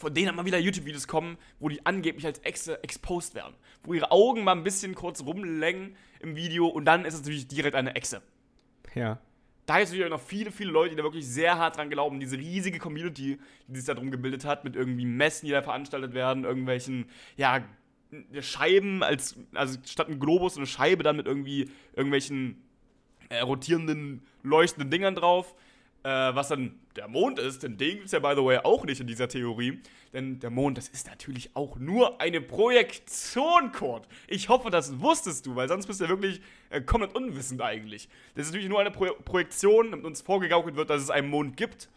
von 0.00 0.14
denen 0.14 0.34
mal 0.34 0.46
wieder 0.46 0.58
YouTube-Videos 0.58 1.06
kommen, 1.06 1.36
wo 1.58 1.68
die 1.68 1.84
angeblich 1.84 2.24
als 2.24 2.38
Echse 2.38 2.82
exposed 2.82 3.34
werden. 3.34 3.54
Wo 3.82 3.92
ihre 3.92 4.10
Augen 4.10 4.44
mal 4.44 4.52
ein 4.52 4.64
bisschen 4.64 4.94
kurz 4.94 5.22
rumlängen 5.22 5.94
im 6.20 6.36
Video 6.36 6.66
und 6.66 6.86
dann 6.86 7.04
ist 7.04 7.14
es 7.14 7.20
natürlich 7.20 7.46
direkt 7.48 7.76
eine 7.76 7.94
Echse. 7.94 8.22
Ja. 8.94 9.18
Da 9.66 9.74
gibt 9.74 9.84
es 9.84 9.90
natürlich 9.90 10.06
auch 10.06 10.16
noch 10.16 10.26
viele, 10.26 10.50
viele 10.50 10.70
Leute, 10.70 10.90
die 10.90 10.96
da 10.96 11.02
wirklich 11.02 11.26
sehr 11.26 11.58
hart 11.58 11.76
dran 11.76 11.90
glauben. 11.90 12.18
Diese 12.18 12.38
riesige 12.38 12.78
Community, 12.78 13.38
die 13.68 13.76
sich 13.76 13.86
da 13.86 13.94
drum 13.94 14.10
gebildet 14.10 14.46
hat, 14.46 14.64
mit 14.64 14.74
irgendwie 14.74 15.04
Messen, 15.04 15.46
die 15.46 15.52
da 15.52 15.62
veranstaltet 15.62 16.14
werden, 16.14 16.44
irgendwelchen, 16.44 17.04
ja, 17.36 17.62
Scheiben 18.40 19.04
als, 19.04 19.36
also 19.54 19.78
statt 19.86 20.08
ein 20.08 20.18
Globus 20.18 20.56
eine 20.56 20.66
Scheibe 20.66 21.04
dann 21.04 21.16
mit 21.16 21.26
irgendwie 21.26 21.70
irgendwelchen 21.94 22.60
äh, 23.28 23.40
rotierenden, 23.40 24.22
leuchtenden 24.42 24.90
Dingern 24.90 25.14
drauf. 25.14 25.54
Äh, 26.02 26.34
was 26.34 26.48
dann 26.48 26.80
der 26.96 27.08
Mond 27.08 27.38
ist, 27.38 27.62
denn 27.62 27.76
den 27.76 27.96
gibt 27.96 28.06
es 28.06 28.12
ja, 28.12 28.20
by 28.20 28.32
the 28.34 28.42
way, 28.42 28.58
auch 28.58 28.84
nicht 28.86 29.00
in 29.00 29.06
dieser 29.06 29.28
Theorie. 29.28 29.82
Denn 30.14 30.40
der 30.40 30.48
Mond, 30.48 30.78
das 30.78 30.88
ist 30.88 31.06
natürlich 31.06 31.54
auch 31.54 31.76
nur 31.76 32.20
eine 32.22 32.40
Projektion, 32.40 33.70
Kurt. 33.72 34.08
Ich 34.26 34.48
hoffe, 34.48 34.70
das 34.70 34.98
wusstest 35.00 35.44
du, 35.46 35.56
weil 35.56 35.68
sonst 35.68 35.86
bist 35.86 36.00
du 36.00 36.04
ja 36.04 36.10
wirklich 36.10 36.40
äh, 36.70 36.80
komplett 36.80 37.14
unwissend 37.14 37.60
eigentlich. 37.60 38.08
Das 38.34 38.46
ist 38.46 38.52
natürlich 38.52 38.70
nur 38.70 38.80
eine 38.80 38.90
Pro 38.90 39.12
Projektion, 39.24 39.90
damit 39.90 40.06
uns 40.06 40.22
vorgegaukelt 40.22 40.74
wird, 40.74 40.88
dass 40.88 41.02
es 41.02 41.10
einen 41.10 41.28
Mond 41.28 41.58
gibt. 41.58 41.90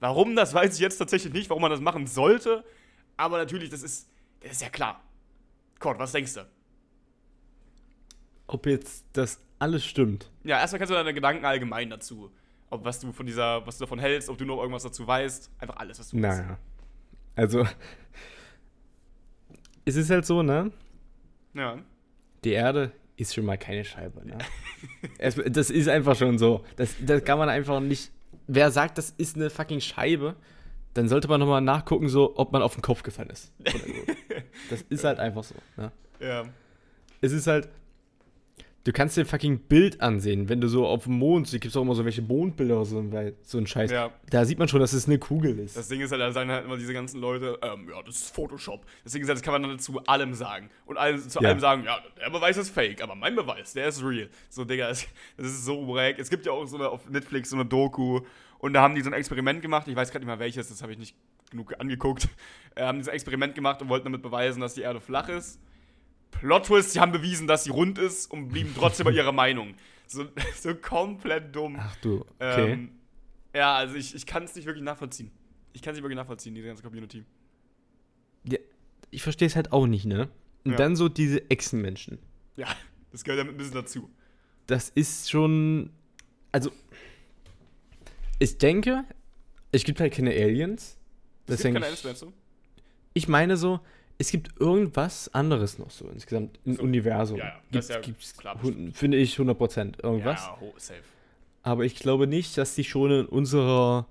Warum, 0.00 0.34
das 0.34 0.54
weiß 0.54 0.74
ich 0.74 0.80
jetzt 0.80 0.96
tatsächlich 0.96 1.32
nicht, 1.34 1.50
warum 1.50 1.62
man 1.62 1.70
das 1.70 1.80
machen 1.80 2.06
sollte. 2.06 2.64
Aber 3.18 3.36
natürlich, 3.36 3.68
das 3.68 3.82
ist, 3.82 4.08
das 4.40 4.52
ist 4.52 4.62
ja 4.62 4.70
klar. 4.70 5.02
Kurt, 5.78 5.98
was 5.98 6.12
denkst 6.12 6.34
du? 6.34 6.46
Ob 8.46 8.66
jetzt 8.66 9.04
das 9.12 9.40
alles 9.58 9.84
stimmt. 9.84 10.30
Ja, 10.44 10.58
erstmal 10.58 10.78
kannst 10.78 10.90
du 10.90 10.94
deine 10.94 11.12
Gedanken 11.14 11.44
allgemein 11.44 11.90
dazu. 11.90 12.32
Ob 12.70 12.84
was 12.84 13.00
du 13.00 13.12
von 13.12 13.26
dieser, 13.26 13.66
was 13.66 13.78
du 13.78 13.84
davon 13.84 13.98
hältst, 13.98 14.28
ob 14.28 14.38
du 14.38 14.44
noch 14.44 14.58
irgendwas 14.58 14.82
dazu 14.82 15.06
weißt. 15.06 15.50
Einfach 15.58 15.76
alles, 15.76 15.98
was 15.98 16.10
du 16.10 16.20
weißt. 16.20 16.40
Naja. 16.40 16.58
Also, 17.36 17.66
es 19.84 19.96
ist 19.96 20.10
halt 20.10 20.26
so, 20.26 20.42
ne? 20.42 20.72
Ja. 21.54 21.78
Die 22.44 22.52
Erde 22.52 22.92
ist 23.16 23.34
schon 23.34 23.44
mal 23.44 23.56
keine 23.56 23.84
Scheibe, 23.84 24.26
ne? 24.26 24.38
es, 25.18 25.36
das 25.46 25.70
ist 25.70 25.88
einfach 25.88 26.16
schon 26.16 26.38
so. 26.38 26.64
Das, 26.76 26.94
das 27.00 27.24
kann 27.24 27.38
man 27.38 27.48
einfach 27.48 27.80
nicht. 27.80 28.10
Wer 28.46 28.70
sagt, 28.70 28.98
das 28.98 29.10
ist 29.10 29.36
eine 29.36 29.50
fucking 29.50 29.80
Scheibe, 29.80 30.36
dann 30.94 31.08
sollte 31.08 31.28
man 31.28 31.40
nochmal 31.40 31.60
nachgucken, 31.60 32.08
so, 32.08 32.36
ob 32.36 32.52
man 32.52 32.62
auf 32.62 32.74
den 32.74 32.82
Kopf 32.82 33.02
gefallen 33.02 33.30
ist. 33.30 33.52
So. 33.66 33.78
Das 34.70 34.82
ist 34.88 35.04
halt 35.04 35.18
einfach 35.18 35.44
so, 35.44 35.54
ne? 35.76 35.92
Ja. 36.18 36.44
Es 37.20 37.32
ist 37.32 37.46
halt. 37.46 37.68
Du 38.86 38.92
kannst 38.92 39.16
dir 39.16 39.22
ein 39.22 39.26
fucking 39.26 39.58
Bild 39.58 40.00
ansehen, 40.00 40.48
wenn 40.48 40.60
du 40.60 40.68
so 40.68 40.86
auf 40.86 41.04
dem 41.04 41.14
Mond, 41.18 41.52
es 41.52 41.58
gibt 41.58 41.76
auch 41.76 41.82
immer 41.82 41.96
so 41.96 42.04
welche 42.04 42.22
Mondbilder 42.22 42.76
oder 42.76 42.84
so, 42.84 43.04
so 43.42 43.58
ein 43.58 43.66
Scheiß. 43.66 43.90
Ja. 43.90 44.12
Da 44.30 44.44
sieht 44.44 44.60
man 44.60 44.68
schon, 44.68 44.78
dass 44.78 44.92
es 44.92 45.08
eine 45.08 45.18
Kugel 45.18 45.58
ist. 45.58 45.76
Das 45.76 45.88
Ding 45.88 46.00
ist 46.00 46.12
halt, 46.12 46.20
da 46.20 46.30
sagen 46.30 46.52
halt 46.52 46.64
immer 46.66 46.76
diese 46.76 46.92
ganzen 46.92 47.20
Leute, 47.20 47.58
ähm, 47.62 47.88
ja, 47.90 48.00
das 48.04 48.14
ist 48.14 48.32
Photoshop. 48.32 48.86
Deswegen 49.04 49.24
ist 49.24 49.28
halt, 49.28 49.38
das 49.38 49.42
kann 49.42 49.60
man 49.60 49.68
dann 49.68 49.80
zu 49.80 49.98
allem 50.06 50.34
sagen. 50.34 50.70
Und 50.84 50.98
allem, 50.98 51.18
zu 51.18 51.40
Ja. 51.40 51.48
allem 51.48 51.58
sagen, 51.58 51.82
ja, 51.82 51.98
der 52.20 52.30
Beweis 52.30 52.56
ist 52.58 52.70
fake, 52.70 53.02
aber 53.02 53.16
mein 53.16 53.34
Beweis, 53.34 53.72
der 53.72 53.88
ist 53.88 54.04
real. 54.04 54.28
So, 54.50 54.64
Digga, 54.64 54.86
das, 54.86 55.04
das 55.36 55.46
ist 55.48 55.64
so 55.64 55.88
wack. 55.88 56.20
Es 56.20 56.30
gibt 56.30 56.46
ja 56.46 56.52
auch 56.52 56.64
so 56.66 56.76
eine, 56.76 56.88
auf 56.88 57.10
Netflix 57.10 57.50
so 57.50 57.56
eine 57.56 57.64
Doku 57.64 58.20
und 58.60 58.72
da 58.72 58.82
haben 58.82 58.94
die 58.94 59.00
so 59.00 59.10
ein 59.10 59.14
Experiment 59.14 59.62
gemacht, 59.62 59.88
ich 59.88 59.96
weiß 59.96 60.12
gerade 60.12 60.24
nicht 60.24 60.32
mal 60.32 60.38
welches, 60.38 60.68
das 60.68 60.80
habe 60.82 60.92
ich 60.92 60.98
nicht 60.98 61.16
genug 61.50 61.74
angeguckt. 61.80 62.28
Äh, 62.76 62.84
haben 62.84 62.98
die 62.98 63.04
so 63.04 63.10
ein 63.10 63.14
Experiment 63.14 63.54
gemacht 63.54 63.80
und 63.80 63.88
wollten 63.88 64.04
damit 64.04 64.20
beweisen, 64.20 64.60
dass 64.60 64.74
die 64.74 64.82
Erde 64.82 65.00
flach 65.00 65.30
ist. 65.30 65.58
Plot 66.30 66.66
Twist, 66.66 66.92
sie 66.92 67.00
haben 67.00 67.12
bewiesen, 67.12 67.46
dass 67.46 67.64
sie 67.64 67.70
rund 67.70 67.98
ist 67.98 68.30
und 68.30 68.48
blieben 68.48 68.72
trotzdem 68.76 69.04
bei 69.04 69.12
ihrer 69.12 69.32
Meinung. 69.32 69.74
So, 70.06 70.26
so 70.56 70.74
komplett 70.74 71.54
dumm. 71.54 71.76
Ach 71.78 71.96
du, 71.96 72.20
okay. 72.38 72.72
Ähm, 72.72 72.90
ja, 73.54 73.74
also 73.76 73.94
ich, 73.96 74.14
ich 74.14 74.26
kann 74.26 74.44
es 74.44 74.54
nicht 74.54 74.66
wirklich 74.66 74.84
nachvollziehen. 74.84 75.30
Ich 75.72 75.82
kann 75.82 75.92
es 75.92 75.96
nicht 75.96 76.04
wirklich 76.04 76.16
nachvollziehen, 76.16 76.54
diese 76.54 76.66
ganze 76.66 76.82
Community. 76.82 77.24
Ja, 78.44 78.58
ich 79.10 79.22
verstehe 79.22 79.46
es 79.46 79.56
halt 79.56 79.72
auch 79.72 79.86
nicht, 79.86 80.04
ne? 80.04 80.28
Und 80.64 80.72
Ja. 80.72 80.76
dann 80.76 80.96
so 80.96 81.08
diese 81.08 81.50
Echsenmenschen. 81.50 82.18
Ja, 82.56 82.68
das 83.12 83.24
gehört 83.24 83.38
ja 83.38 83.44
mit 83.44 83.54
ein 83.54 83.58
bisschen 83.58 83.74
dazu. 83.74 84.10
Das 84.66 84.88
ist 84.90 85.30
schon. 85.30 85.90
Also. 86.52 86.70
Ich 88.38 88.58
denke, 88.58 89.04
es 89.72 89.84
gibt 89.84 90.00
halt 90.00 90.12
keine 90.12 90.30
Aliens. 90.30 90.98
Das 91.46 91.62
gibt 91.62 91.74
keine 91.74 91.86
Aliens, 91.86 92.04
meinst 92.04 92.22
du? 92.22 92.32
ich 93.14 93.28
meine 93.28 93.56
so, 93.56 93.80
es 94.18 94.30
gibt 94.30 94.60
irgendwas 94.60 95.32
anderes 95.34 95.78
noch 95.78 95.90
so 95.90 96.08
insgesamt 96.08 96.58
im 96.64 96.76
So. 96.76 96.82
Universum. 96.82 97.38
Ja, 97.38 97.44
ja, 97.44 97.52
das 97.70 97.88
Gibt's, 97.88 98.30
ist 98.30 98.42
ja 98.42 98.50
gibt's, 98.52 98.98
finde 98.98 99.16
ich 99.18 99.36
100% 99.36 100.02
irgendwas. 100.02 100.46
Ja, 100.46 100.58
safe. 100.78 101.00
Aber 101.62 101.84
ich 101.84 101.96
glaube 101.96 102.26
nicht, 102.26 102.56
dass 102.56 102.74
die 102.74 102.84
schon 102.84 103.10
in 103.10 103.26
unserer 103.26 104.06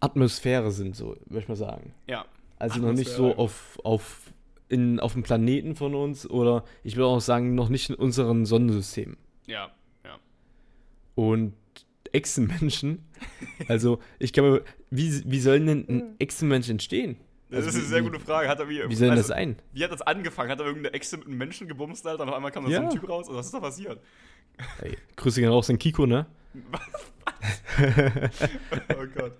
Atmosphäre 0.00 0.70
sind, 0.70 0.96
so 0.96 1.16
würde 1.26 1.40
ich 1.40 1.48
mal 1.48 1.56
sagen. 1.56 1.92
Ja. 2.06 2.24
Also 2.58 2.80
noch 2.80 2.92
nicht 2.92 3.10
so 3.10 3.32
Atmosphäre. 3.32 3.38
auf, 3.38 3.78
auf, 3.84 4.20
in, 4.68 5.00
auf 5.00 5.12
dem 5.12 5.22
Planeten 5.22 5.76
von 5.76 5.94
uns 5.94 6.28
oder 6.28 6.64
ich 6.84 6.96
würde 6.96 7.06
auch 7.08 7.20
sagen, 7.20 7.54
noch 7.54 7.68
nicht 7.68 7.90
in 7.90 7.96
unserem 7.96 8.46
Sonnensystem. 8.46 9.16
Ja, 9.46 9.70
ja. 10.04 10.18
Und 11.14 11.54
Echsenmenschen, 12.12 13.04
also 13.68 13.98
ich 14.18 14.32
glaube, 14.32 14.64
wie, 14.90 15.22
wie 15.30 15.40
sollen 15.40 15.66
denn 15.66 15.88
ein 15.88 16.16
Echsenmensch 16.18 16.70
entstehen? 16.70 17.16
Das 17.48 17.58
Also 17.58 17.68
ist 17.70 17.74
eine 17.76 17.84
sehr 17.84 18.02
gute 18.02 18.18
Frage. 18.18 18.48
Hat 18.48 18.58
er 18.58 18.68
wie, 18.68 18.82
Wie 18.88 18.94
soll 18.94 19.10
also, 19.10 19.20
das 19.20 19.28
sein? 19.28 19.56
Wie 19.72 19.84
hat 19.84 19.92
das 19.92 20.02
angefangen? 20.02 20.50
Hat 20.50 20.58
er 20.58 20.66
irgendeine 20.66 20.94
Echse 20.94 21.16
mit 21.16 21.26
einem 21.28 21.38
Menschen 21.38 21.68
gebumst, 21.68 22.06
Alter? 22.06 22.24
Und 22.24 22.28
auf 22.30 22.34
einmal 22.34 22.50
kam 22.50 22.64
da 22.64 22.70
so 22.70 22.74
Ja. 22.76 22.82
ein 22.82 22.90
Typ 22.90 23.08
raus? 23.08 23.26
Also, 23.28 23.38
was 23.38 23.46
ist 23.46 23.54
da 23.54 23.60
passiert? 23.60 24.00
Ey, 24.82 24.96
Grüße 25.16 25.40
gehen 25.40 25.50
raus 25.50 25.70
an 25.70 25.78
Kiko, 25.78 26.06
ne? 26.06 26.26
Oh 28.98 29.06
Gott. 29.14 29.32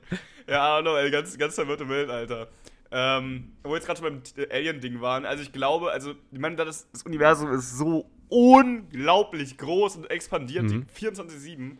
Ja, 0.48 0.78
I 0.78 0.80
don't 0.80 0.82
know, 0.82 0.96
ey, 0.96 1.10
ganz, 1.10 1.36
ganz 1.38 1.54
verwirrte 1.54 1.88
Welt, 1.88 2.10
Alter. 2.10 2.48
Ähm, 2.90 3.52
wo 3.64 3.70
wir 3.70 3.76
jetzt 3.76 3.86
gerade 3.86 4.00
schon 4.00 4.22
beim 4.36 4.46
Alien-Ding 4.50 5.00
waren. 5.00 5.24
Also 5.24 5.42
ich 5.42 5.52
glaube, 5.52 5.90
also, 5.90 6.12
ich 6.30 6.38
meine, 6.38 6.56
das, 6.56 6.88
das 6.92 7.02
Universum 7.02 7.50
ist 7.52 7.76
so 7.76 8.08
unglaublich 8.28 9.58
groß 9.58 9.96
und 9.96 10.10
expandiert 10.10 10.64
Mhm. 10.64 10.86
24-7. 10.96 11.78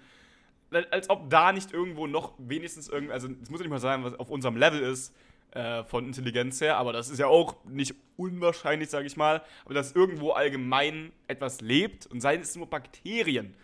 Als 0.90 1.08
ob 1.08 1.30
da 1.30 1.52
nicht 1.52 1.72
irgendwo 1.72 2.06
noch 2.08 2.32
wenigstens 2.38 2.88
irgendwie, 2.88 3.12
also 3.12 3.28
es 3.40 3.50
muss 3.50 3.60
ja 3.60 3.64
nicht 3.64 3.70
mal 3.70 3.78
sein, 3.78 4.02
was 4.02 4.14
auf 4.18 4.30
unserem 4.30 4.56
Level 4.56 4.80
ist, 4.80 5.14
äh, 5.56 5.84
von 5.84 6.06
Intelligenz 6.06 6.60
her, 6.60 6.76
aber 6.76 6.92
das 6.92 7.08
ist 7.08 7.18
ja 7.18 7.26
auch 7.28 7.64
nicht 7.64 7.94
unwahrscheinlich, 8.16 8.90
sage 8.90 9.06
ich 9.06 9.16
mal, 9.16 9.42
aber 9.64 9.74
dass 9.74 9.92
irgendwo 9.92 10.32
allgemein 10.32 11.12
etwas 11.28 11.60
lebt 11.60 12.06
und 12.06 12.20
seien 12.20 12.42
es 12.42 12.54
nur 12.56 12.68
Bakterien. 12.68 13.54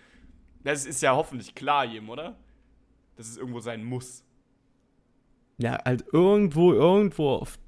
Das 0.65 0.87
ist 0.87 1.03
ja 1.03 1.15
hoffentlich 1.15 1.55
klar 1.55 1.85
jedem, 1.85 2.09
oder? 2.09 2.37
Dass 3.17 3.29
es 3.29 3.37
irgendwo 3.37 3.61
sein 3.61 3.85
muss. 3.85 4.25
Ja, 5.59 5.79
halt 5.85 6.05
irgendwo, 6.13 6.73
irgendwo 6.73 7.31
auf, 7.37 7.59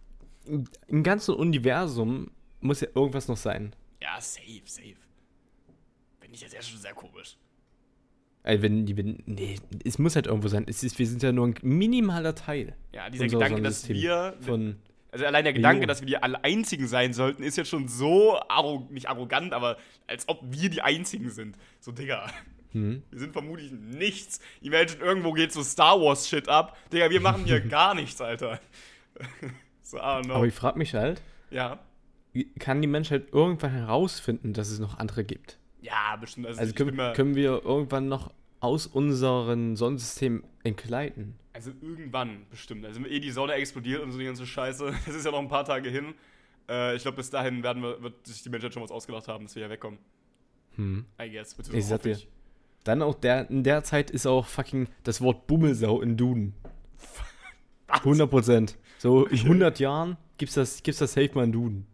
im 0.86 1.02
ganzen 1.02 1.34
Universum 1.34 2.30
muss 2.60 2.80
ja 2.80 2.88
irgendwas 2.94 3.28
noch 3.28 3.36
sein. 3.36 3.74
Ja, 4.00 4.20
safe, 4.20 4.62
safe. 4.64 4.96
Finde 6.18 6.34
ich 6.34 6.40
jetzt 6.40 6.54
ja 6.54 6.62
schon 6.62 6.80
sehr 6.80 6.94
komisch. 6.94 7.36
Also 8.44 8.62
wenn 8.62 8.84
die, 8.84 8.96
wenn, 8.98 9.22
nee, 9.24 9.56
es 9.84 9.98
muss 9.98 10.16
halt 10.16 10.26
irgendwo 10.26 10.48
sein. 10.48 10.64
Ist, 10.64 10.98
wir 10.98 11.06
sind 11.06 11.22
ja 11.22 11.32
nur 11.32 11.46
ein 11.46 11.54
minimaler 11.62 12.34
Teil 12.34 12.74
Ja, 12.92 13.08
dieser 13.08 13.24
unserer 13.24 13.44
Gedanke, 13.44 13.62
dass 13.62 13.88
wir, 13.88 14.36
von. 14.42 14.76
also 15.10 15.24
allein 15.24 15.44
der 15.44 15.54
Gedanke, 15.54 15.76
Millionen. 15.80 15.88
dass 15.88 16.00
wir 16.02 16.06
die 16.06 16.18
alle 16.18 16.44
Einzigen 16.44 16.86
sein 16.86 17.14
sollten, 17.14 17.42
ist 17.42 17.56
jetzt 17.56 17.70
schon 17.70 17.88
so, 17.88 18.38
arro 18.48 18.86
nicht 18.90 19.08
arrogant, 19.08 19.54
aber 19.54 19.78
als 20.06 20.28
ob 20.28 20.42
wir 20.42 20.68
die 20.68 20.82
Einzigen 20.82 21.30
sind. 21.30 21.56
So, 21.80 21.90
Digga. 21.90 22.30
Hm. 22.72 23.02
Wir 23.10 23.18
sind 23.18 23.32
vermutlich 23.32 23.72
nichts. 23.72 24.40
Imagine, 24.60 25.02
irgendwo 25.02 25.32
geht 25.32 25.52
so 25.52 25.62
Star 25.62 25.98
Wars 25.98 26.28
Shit 26.28 26.46
ab. 26.46 26.76
Digga, 26.92 27.08
wir 27.08 27.22
machen 27.22 27.46
hier 27.46 27.60
gar 27.66 27.94
nichts, 27.94 28.20
Alter. 28.20 28.60
so, 29.82 29.96
I 29.96 30.00
don't 30.00 30.24
know. 30.24 30.34
Aber 30.34 30.46
ich 30.46 30.54
frage 30.54 30.76
mich 30.76 30.92
halt, 30.92 31.22
ja. 31.50 31.78
kann 32.58 32.82
die 32.82 32.88
Menschheit 32.88 33.28
irgendwann 33.32 33.70
herausfinden, 33.70 34.52
dass 34.52 34.68
es 34.68 34.80
noch 34.80 34.98
andere 34.98 35.24
gibt? 35.24 35.56
Ja, 35.84 36.16
bestimmt. 36.16 36.46
Also, 36.46 36.60
Also 36.60 36.74
können, 36.74 36.96
können 37.14 37.34
wir 37.34 37.62
irgendwann 37.64 38.08
noch 38.08 38.32
aus 38.60 38.86
unserem 38.86 39.76
Sonnensystem 39.76 40.42
entgleiten? 40.62 41.38
also 41.52 41.70
irgendwann 41.80 42.46
bestimmt. 42.50 42.84
Also 42.84 43.00
eh 43.06 43.20
die 43.20 43.30
Sonne 43.30 43.52
explodiert 43.52 44.02
und 44.02 44.10
so 44.10 44.18
die 44.18 44.24
ganze 44.24 44.44
Scheiße. 44.46 44.92
Das 45.06 45.14
ist 45.14 45.24
ja 45.24 45.30
noch 45.30 45.38
ein 45.38 45.48
paar 45.48 45.64
Tage 45.64 45.88
hin. 45.88 46.14
Äh, 46.68 46.96
ich 46.96 47.02
glaube, 47.02 47.18
bis 47.18 47.30
dahin 47.30 47.62
werden 47.62 47.82
wir, 47.82 48.02
wird 48.02 48.26
sich 48.26 48.42
die 48.42 48.48
Menschheit 48.48 48.74
schon 48.74 48.82
was 48.82 48.90
ausgedacht 48.90 49.28
haben, 49.28 49.44
dass 49.44 49.54
wir 49.54 49.62
hier 49.62 49.70
wegkommen. 49.70 49.98
Hm. 50.76 51.04
I 51.22 51.30
guess. 51.30 51.56
Ich 51.72 51.86
sag 51.86 52.02
dir. 52.02 52.18
Dann 52.82 53.02
auch 53.02 53.14
der, 53.14 53.48
in 53.50 53.62
der 53.62 53.84
Zeit 53.84 54.10
ist 54.10 54.26
auch 54.26 54.46
fucking 54.46 54.88
das 55.04 55.20
Wort 55.20 55.46
Bummelsau 55.46 56.00
in 56.00 56.16
Duden. 56.16 56.54
Was? 57.86 57.98
100 58.00 58.28
Prozent. 58.28 58.78
So 58.98 59.26
in 59.26 59.38
100 59.38 59.78
Jahren 59.78 60.16
gibt's 60.38 60.54
das, 60.54 60.82
gibt's 60.82 60.98
das 60.98 61.12
safe 61.12 61.30
mal 61.34 61.44
in 61.44 61.52
Duden. 61.52 61.86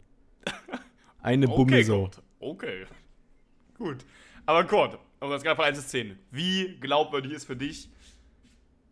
Eine 1.21 1.47
Okay, 1.47 1.57
Bummelsau. 1.57 2.05
gut. 2.05 2.23
Okay. 2.41 2.87
Gut. 3.81 4.05
Aber 4.45 4.65
Kurt, 4.65 4.99
aber 5.21 5.33
das 5.33 5.43
gerade 5.43 5.57
von 5.57 5.65
1 5.65 5.79
bis 5.79 5.89
10. 5.89 6.19
Wie 6.31 6.77
glaubwürdig 6.81 7.33
ist 7.33 7.47
für 7.47 7.57
dich 7.57 7.89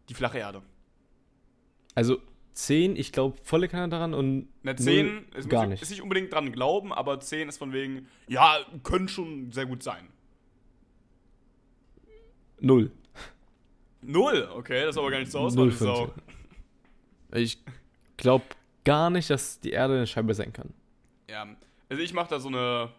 die 0.08 0.14
flache 0.14 0.38
Erde? 0.38 0.62
Also 1.94 2.22
10, 2.54 2.96
ich 2.96 3.12
glaube, 3.12 3.36
volle 3.42 3.68
Kanne 3.68 3.90
daran 3.90 4.14
und 4.14 4.48
null 4.62 4.76
10 4.76 5.26
ist, 5.36 5.50
gar 5.50 5.64
ist 5.64 5.68
nicht. 5.68 5.90
nicht 5.90 6.02
unbedingt 6.02 6.32
dran 6.32 6.52
glauben, 6.52 6.92
aber 6.92 7.20
10 7.20 7.50
ist 7.50 7.58
von 7.58 7.74
wegen, 7.74 8.08
ja, 8.28 8.56
könnte 8.82 9.12
schon 9.12 9.52
sehr 9.52 9.66
gut 9.66 9.82
sein. 9.82 10.08
Null. 12.60 12.90
Null, 14.00 14.48
okay, 14.54 14.80
das 14.80 14.96
ist 14.96 14.98
aber 14.98 15.10
gar 15.10 15.18
nicht 15.20 15.30
so 15.30 15.40
aus, 15.40 15.54
Null 15.54 15.70
Sau. 15.72 16.12
10. 17.32 17.42
Ich 17.42 17.58
glaube 18.16 18.44
gar 18.84 19.10
nicht, 19.10 19.28
dass 19.28 19.60
die 19.60 19.70
Erde 19.70 19.96
eine 19.96 20.06
Scheibe 20.06 20.32
sein 20.32 20.52
kann. 20.52 20.72
Ja, 21.28 21.46
also 21.90 22.02
ich 22.02 22.14
mache 22.14 22.30
da 22.30 22.40
so 22.40 22.48
eine. 22.48 22.90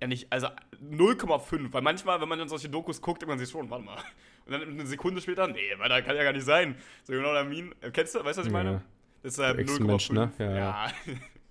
Ja, 0.00 0.06
nicht, 0.06 0.32
also 0.32 0.48
0,5, 0.82 1.72
weil 1.72 1.82
manchmal, 1.82 2.20
wenn 2.20 2.28
man 2.28 2.38
dann 2.38 2.48
solche 2.48 2.68
Dokus 2.68 3.00
guckt, 3.02 3.20
denkt 3.20 3.28
man 3.30 3.38
sich 3.38 3.50
schon, 3.50 3.68
warte 3.68 3.84
mal. 3.84 3.98
Und 4.46 4.52
dann 4.52 4.62
eine 4.62 4.86
Sekunde 4.86 5.20
später, 5.20 5.46
nee, 5.46 5.60
weil 5.76 5.88
da 5.88 6.00
kann 6.00 6.16
ja 6.16 6.22
gar 6.22 6.32
nicht 6.32 6.44
sein. 6.46 6.76
So 7.04 7.12
genau 7.12 7.32
der 7.32 7.50
äh, 7.50 7.90
Kennst 7.92 8.14
du, 8.14 8.24
weißt 8.24 8.38
du, 8.38 8.40
was 8.40 8.46
ich 8.46 8.52
meine? 8.52 8.72
Ja. 8.72 8.82
Deshalb 9.22 9.56
Der 9.56 9.64
Echsenmensch, 9.64 10.10
0,5. 10.10 10.12
ne? 10.14 10.32
Ja, 10.38 10.56
ja. 10.56 10.92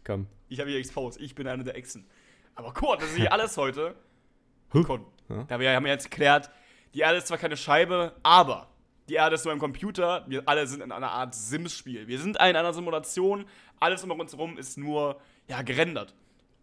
Komm. 0.04 0.28
ich 0.50 0.60
habe 0.60 0.72
hier 0.72 0.80
exposed, 0.80 1.22
ich 1.22 1.36
bin 1.36 1.48
einer 1.48 1.64
der 1.64 1.76
Echsen. 1.76 2.08
Aber 2.56 2.74
Kurt, 2.74 3.02
das 3.02 3.12
ist 3.12 3.18
hier 3.18 3.32
alles 3.32 3.56
heute. 3.58 3.96
Kurt, 4.72 5.02
Ja. 5.30 5.44
da 5.44 5.60
wir 5.60 5.72
haben 5.72 5.86
ja 5.86 5.94
jetzt 5.94 6.10
geklärt, 6.10 6.50
die 6.96 7.02
Erde 7.02 7.20
ist 7.20 7.28
zwar 7.28 7.38
keine 7.38 7.56
Scheibe, 7.56 8.16
aber 8.24 8.68
die 9.08 9.16
Erde 9.16 9.36
ist 9.36 9.46
nur 9.46 9.54
ein 9.54 9.60
Computer. 9.60 10.26
Wir 10.28 10.44
alle 10.48 10.68
sind 10.68 10.82
in 10.82 10.92
einer 10.92 11.12
Art 11.12 11.34
Sims-Spiel. 11.36 12.08
Wir 12.08 12.20
sind 12.20 12.36
in 12.36 12.42
einer 12.42 12.74
Simulation. 12.74 13.46
Alles 13.80 14.04
um 14.04 14.12
uns 14.12 14.34
herum 14.34 14.58
ist 14.58 14.78
nur 14.78 15.20
ja, 15.48 15.62
gerendert. 15.62 16.14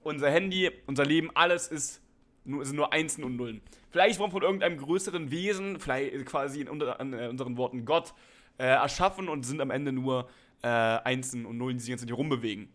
Unser 0.06 0.30
Handy, 0.30 0.70
unser 0.86 1.04
Leben, 1.04 1.32
alles 1.34 1.66
ist 1.66 2.00
nur, 2.44 2.64
sind 2.64 2.76
nur 2.76 2.92
Einsen 2.92 3.24
und 3.24 3.34
Nullen. 3.34 3.60
Vielleicht 3.90 4.20
wurden 4.20 4.30
von 4.30 4.42
irgendeinem 4.42 4.78
größeren 4.78 5.32
Wesen, 5.32 5.80
vielleicht 5.80 6.26
quasi 6.26 6.60
in, 6.60 6.68
unter, 6.68 7.00
an, 7.00 7.12
äh, 7.12 7.26
unseren 7.26 7.56
Worten 7.56 7.84
Gott, 7.84 8.14
äh, 8.56 8.66
erschaffen 8.66 9.28
und 9.28 9.44
sind 9.44 9.60
am 9.60 9.72
Ende 9.72 9.90
nur 9.90 10.28
äh, 10.62 10.68
Einsen 10.68 11.44
und 11.44 11.58
Nullen, 11.58 11.78
die 11.78 11.80
sich 11.80 11.90
jetzt 11.90 12.04
hier 12.04 12.14
rumbewegen. 12.14 12.68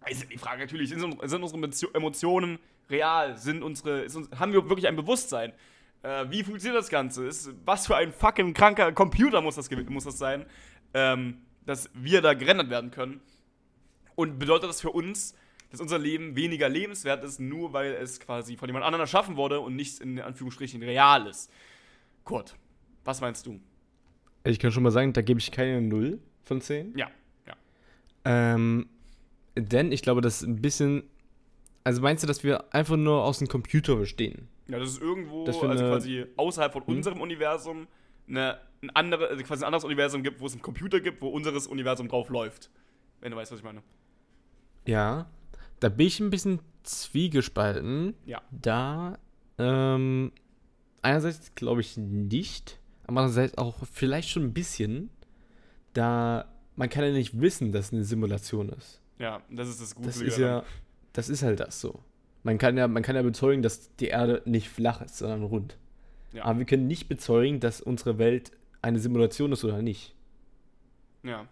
Also 0.00 0.26
die 0.26 0.36
Frage 0.36 0.60
natürlich, 0.60 0.90
sind, 0.90 1.00
sind 1.00 1.42
unsere 1.42 1.58
Emotio- 1.58 1.94
Emotionen 1.94 2.58
real? 2.90 3.38
Sind 3.38 3.62
unsere, 3.62 4.02
uns, 4.04 4.30
haben 4.38 4.52
wir 4.52 4.68
wirklich 4.68 4.88
ein 4.88 4.96
Bewusstsein? 4.96 5.54
Äh, 6.02 6.26
wie 6.28 6.44
funktioniert 6.44 6.78
das 6.78 6.90
Ganze? 6.90 7.26
Ist, 7.26 7.50
was 7.64 7.86
für 7.86 7.96
ein 7.96 8.12
fucking 8.12 8.52
kranker 8.52 8.92
Computer 8.92 9.40
muss 9.40 9.54
das, 9.54 9.70
muss 9.88 10.04
das 10.04 10.18
sein, 10.18 10.44
ähm, 10.92 11.38
dass 11.64 11.88
wir 11.94 12.20
da 12.20 12.34
gerendert 12.34 12.68
werden 12.68 12.90
können? 12.90 13.22
Und 14.16 14.38
bedeutet 14.38 14.68
das 14.68 14.82
für 14.82 14.90
uns, 14.90 15.34
dass 15.70 15.80
unser 15.80 15.98
Leben 15.98 16.34
weniger 16.36 16.68
lebenswert 16.68 17.22
ist, 17.24 17.40
nur 17.40 17.72
weil 17.72 17.92
es 17.92 18.20
quasi 18.20 18.56
von 18.56 18.68
jemand 18.68 18.84
anderem 18.84 19.02
erschaffen 19.02 19.36
wurde 19.36 19.60
und 19.60 19.76
nicht 19.76 20.00
in 20.00 20.20
Anführungsstrichen 20.20 20.82
real 20.82 21.26
ist? 21.26 21.50
Kurt, 22.24 22.56
was 23.04 23.20
meinst 23.20 23.46
du? 23.46 23.60
Ich 24.44 24.58
kann 24.58 24.72
schon 24.72 24.82
mal 24.82 24.90
sagen, 24.90 25.12
da 25.12 25.20
gebe 25.22 25.40
ich 25.40 25.50
keine 25.50 25.80
0 25.82 26.18
von 26.44 26.60
10. 26.60 26.96
Ja, 26.96 27.10
ja. 27.46 27.54
Ähm, 28.24 28.88
denn 29.56 29.92
ich 29.92 30.02
glaube, 30.02 30.20
das 30.20 30.42
ist 30.42 30.48
ein 30.48 30.60
bisschen. 30.62 31.02
Also 31.84 32.02
meinst 32.02 32.22
du, 32.22 32.26
dass 32.26 32.44
wir 32.44 32.72
einfach 32.74 32.96
nur 32.96 33.24
aus 33.24 33.38
dem 33.38 33.48
Computer 33.48 33.96
bestehen? 33.96 34.48
Ja, 34.68 34.78
das 34.78 34.90
ist 34.90 35.00
irgendwo, 35.00 35.44
Das 35.44 35.56
für 35.56 35.68
also 35.68 35.84
quasi 35.84 36.26
außerhalb 36.36 36.72
von 36.72 36.86
Hm? 36.86 36.96
unserem 36.96 37.20
Universum, 37.20 37.86
eine, 38.28 38.60
ein, 38.82 38.90
andere, 38.90 39.28
also 39.28 39.42
quasi 39.42 39.64
ein 39.64 39.66
anderes 39.68 39.84
Universum 39.84 40.22
gibt, 40.22 40.40
wo 40.40 40.46
es 40.46 40.52
einen 40.52 40.60
Computer 40.62 41.00
gibt, 41.00 41.22
wo 41.22 41.28
unseres 41.28 41.66
Universum 41.66 42.08
drauf 42.08 42.28
läuft. 42.28 42.70
Wenn 43.20 43.30
du 43.30 43.36
weißt, 43.38 43.50
was 43.52 43.58
ich 43.60 43.64
meine. 43.64 43.82
Ja. 44.86 45.26
Da 45.80 45.88
bin 45.88 46.06
ich 46.06 46.20
ein 46.20 46.30
bisschen 46.30 46.60
zwiegespalten. 46.82 48.14
Ja. 48.26 48.42
Da, 48.50 49.18
ähm, 49.58 50.32
einerseits 51.02 51.54
glaube 51.54 51.80
ich 51.80 51.96
nicht, 51.96 52.78
aber 53.04 53.20
andererseits 53.20 53.58
auch 53.58 53.76
vielleicht 53.92 54.28
schon 54.28 54.44
ein 54.44 54.52
bisschen, 54.52 55.10
da 55.94 56.46
man 56.76 56.88
kann 56.88 57.04
ja 57.04 57.10
nicht 57.10 57.40
wissen, 57.40 57.72
dass 57.72 57.86
es 57.86 57.92
eine 57.92 58.04
Simulation 58.04 58.68
ist. 58.68 59.00
Ja, 59.18 59.42
das 59.50 59.68
ist 59.68 59.80
das 59.80 59.94
Gute. 59.96 60.06
Das 60.06 60.20
ist 60.20 60.38
ja, 60.38 60.62
das 61.12 61.28
ist 61.28 61.42
halt 61.42 61.58
das 61.58 61.80
so. 61.80 62.00
Man 62.44 62.56
kann 62.56 62.76
ja, 62.76 62.86
man 62.86 63.02
kann 63.02 63.16
ja 63.16 63.22
bezeugen, 63.22 63.62
dass 63.62 63.94
die 63.96 64.06
Erde 64.06 64.42
nicht 64.44 64.68
flach 64.68 65.02
ist, 65.02 65.18
sondern 65.18 65.42
rund. 65.42 65.76
Ja. 66.32 66.44
Aber 66.44 66.60
wir 66.60 66.66
können 66.66 66.86
nicht 66.86 67.08
bezeugen, 67.08 67.58
dass 67.58 67.80
unsere 67.80 68.18
Welt 68.18 68.52
eine 68.80 69.00
Simulation 69.00 69.50
ist 69.50 69.64
oder 69.64 69.82
nicht. 69.82 70.14
Ja. 71.24 71.48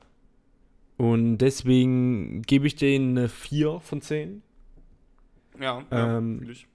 Und 0.97 1.39
deswegen 1.39 2.43
gebe 2.43 2.67
ich 2.67 2.77
denen 2.77 3.17
eine 3.19 3.29
4 3.29 3.81
von 3.81 4.01
10. 4.01 4.43
Ja, 5.61 5.85
ja 5.91 6.19
Ähm, 6.19 6.39
fühl 6.41 6.51
ich. 6.51 6.67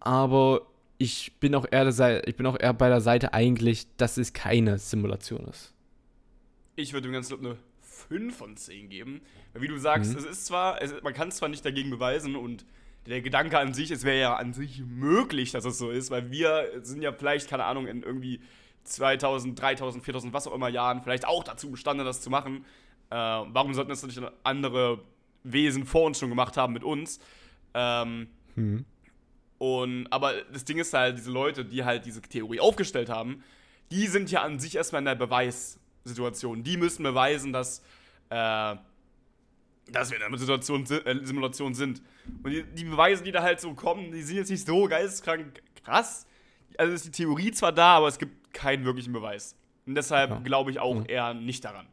Aber 0.00 0.62
ich 0.98 1.32
bin 1.40 1.54
auch 1.54 1.66
eher 1.70 1.84
der 1.84 1.92
Seite, 1.92 2.28
ich 2.28 2.36
bin 2.36 2.46
auch 2.46 2.58
eher 2.58 2.72
bei 2.74 2.88
der 2.88 3.00
Seite 3.00 3.32
eigentlich, 3.32 3.86
dass 3.96 4.16
es 4.16 4.32
keine 4.32 4.78
Simulation 4.78 5.44
ist. 5.46 5.72
Ich 6.76 6.92
würde 6.92 7.08
dem 7.08 7.12
Ganzen 7.12 7.38
eine 7.38 7.56
5 7.82 8.36
von 8.36 8.56
10 8.56 8.88
geben. 8.88 9.20
Weil 9.52 9.62
wie 9.62 9.68
du 9.68 9.78
sagst, 9.78 10.12
Mhm. 10.12 10.18
es 10.18 10.24
ist 10.24 10.46
zwar, 10.46 10.82
es, 10.82 10.92
man 11.02 11.14
kann 11.14 11.28
es 11.28 11.36
zwar 11.36 11.48
nicht 11.48 11.64
dagegen 11.64 11.90
beweisen 11.90 12.36
und 12.36 12.64
der 13.06 13.20
Gedanke 13.20 13.58
an 13.58 13.74
sich, 13.74 13.90
es 13.90 14.04
wäre 14.04 14.18
ja 14.18 14.34
an 14.34 14.54
sich 14.54 14.82
möglich, 14.84 15.52
dass 15.52 15.64
es 15.64 15.78
so 15.78 15.90
ist, 15.90 16.10
weil 16.10 16.30
wir 16.30 16.70
sind 16.82 17.02
ja 17.02 17.12
vielleicht, 17.12 17.48
keine 17.48 17.64
Ahnung, 17.64 17.86
in 17.86 18.02
irgendwie 18.02 18.40
2000, 18.84 19.60
3000, 19.60 20.04
4000, 20.04 20.32
was 20.32 20.46
auch 20.46 20.54
immer 20.54 20.68
Jahren 20.68 21.02
vielleicht 21.02 21.26
auch 21.26 21.44
dazu 21.44 21.70
bestanden, 21.70 22.04
das 22.04 22.20
zu 22.22 22.30
machen. 22.30 22.64
Äh, 23.14 23.46
warum 23.48 23.74
sollten 23.74 23.90
das 23.90 24.02
nicht 24.02 24.20
andere 24.42 25.00
Wesen 25.44 25.86
vor 25.86 26.04
uns 26.06 26.18
schon 26.18 26.30
gemacht 26.30 26.56
haben 26.56 26.72
mit 26.72 26.82
uns? 26.82 27.20
Ähm, 27.74 28.28
Hm. 28.56 28.84
und, 29.58 30.06
aber 30.12 30.32
das 30.52 30.64
Ding 30.64 30.78
ist 30.78 30.92
halt, 30.94 31.18
diese 31.18 31.30
Leute, 31.30 31.64
die 31.64 31.84
halt 31.84 32.06
diese 32.06 32.20
Theorie 32.22 32.60
aufgestellt 32.60 33.08
haben, 33.08 33.42
die 33.90 34.06
sind 34.06 34.30
ja 34.30 34.42
an 34.42 34.58
sich 34.58 34.74
erstmal 34.76 35.00
in 35.00 35.06
der 35.06 35.14
Beweissituation. 35.16 36.62
Die 36.64 36.76
müssen 36.76 37.02
beweisen, 37.02 37.52
dass, 37.52 37.80
äh, 38.30 38.76
dass 39.92 40.10
wir 40.10 40.16
in 40.16 40.22
einer 40.24 40.38
Situation, 40.38 40.86
si- 40.86 40.94
äh, 40.96 41.24
Simulation 41.24 41.74
sind. 41.74 42.02
Und 42.42 42.50
die, 42.50 42.62
die 42.64 42.84
Beweise, 42.84 43.22
die 43.22 43.32
da 43.32 43.42
halt 43.42 43.60
so 43.60 43.74
kommen, 43.74 44.10
die 44.12 44.22
sind 44.22 44.36
jetzt 44.38 44.50
nicht 44.50 44.66
so 44.66 44.86
geisteskrank 44.88 45.62
krass. 45.84 46.26
Also 46.78 46.92
ist 46.94 47.04
die 47.04 47.10
Theorie 47.10 47.52
zwar 47.52 47.72
da, 47.72 47.96
aber 47.98 48.08
es 48.08 48.18
gibt 48.18 48.52
keinen 48.54 48.84
wirklichen 48.84 49.12
Beweis. 49.12 49.56
Und 49.86 49.94
deshalb 49.94 50.30
Ja. 50.30 50.38
glaube 50.40 50.70
ich 50.70 50.78
auch 50.80 50.94
Mhm. 51.00 51.04
eher 51.06 51.34
nicht 51.34 51.64
daran. 51.64 51.86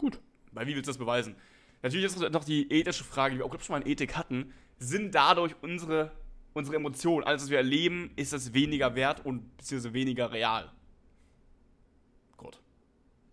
Gut. 0.00 0.18
Weil 0.52 0.66
wie 0.66 0.74
willst 0.74 0.88
du 0.88 0.92
das 0.92 0.98
beweisen? 0.98 1.36
Natürlich 1.82 2.06
ist 2.06 2.18
noch 2.32 2.44
die 2.44 2.72
ethische 2.72 3.04
Frage, 3.04 3.34
die 3.34 3.38
wir 3.40 3.44
auch 3.44 3.50
glaub, 3.50 3.62
schon 3.62 3.74
mal 3.74 3.82
in 3.82 3.86
Ethik 3.92 4.16
hatten. 4.16 4.54
Sind 4.78 5.14
dadurch 5.14 5.54
unsere, 5.60 6.10
unsere 6.54 6.76
Emotionen, 6.76 7.22
alles, 7.26 7.42
was 7.42 7.50
wir 7.50 7.58
erleben, 7.58 8.10
ist 8.16 8.32
das 8.32 8.54
weniger 8.54 8.94
wert 8.94 9.26
und 9.26 9.58
beziehungsweise 9.58 9.92
weniger 9.92 10.32
real? 10.32 10.72
Gut. 12.38 12.58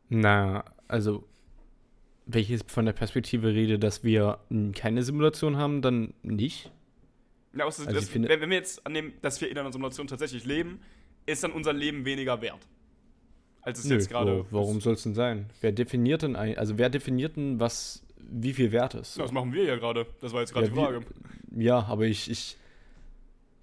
Na, 0.10 0.66
also, 0.90 1.26
wenn 2.26 2.42
ich 2.42 2.50
jetzt 2.50 2.70
von 2.70 2.86
der 2.86 2.92
Perspektive 2.92 3.54
rede, 3.54 3.80
dass 3.80 4.04
wir 4.04 4.40
keine 4.76 5.04
Simulation 5.04 5.56
haben, 5.56 5.82
dann 5.82 6.14
nicht. 6.22 6.70
Ja, 7.54 7.64
also 7.64 7.86
Also 7.86 7.98
das, 7.98 8.14
wenn 8.14 8.50
wir 8.50 8.58
jetzt 8.58 8.86
annehmen, 8.86 9.14
dass 9.22 9.40
wir 9.40 9.50
in 9.50 9.58
einer 9.58 9.72
Simulation 9.72 10.08
tatsächlich 10.08 10.44
leben, 10.44 10.82
ist 11.26 11.46
dann 11.46 11.54
unser 11.54 11.72
Leben 11.72 12.04
weniger 12.04 12.42
wert. 12.42 12.60
Als 13.68 13.80
es 13.80 13.86
Nö, 13.86 13.96
jetzt 13.96 14.10
gerade 14.10 14.46
wo, 14.50 14.60
warum 14.60 14.80
soll 14.80 14.94
es 14.94 15.04
denn 15.04 15.14
sein? 15.14 15.48
Wer 15.60 15.74
definiert 15.74 16.22
denn 16.22 16.38
ein, 16.38 16.58
also 16.58 16.78
wer 16.78 16.90
definiert 16.90 17.36
denn, 17.36 17.60
was, 17.60 18.02
wie 18.18 18.54
viel 18.54 18.72
wert 18.72 18.94
ist? 18.96 19.20
Das 19.20 19.34
machen 19.34 19.52
wir 19.52 19.66
ja 19.66 19.76
gerade. 19.76 20.06
Das 20.22 20.32
war 20.32 20.40
jetzt 20.40 20.54
gerade 20.54 20.68
Ja, 20.68 20.72
die 20.74 20.80
Frage. 20.80 21.02
wie- 21.52 21.66
Ja, 21.66 21.84
aber 21.84 22.06
ich, 22.06 22.32
ich. 22.32 22.56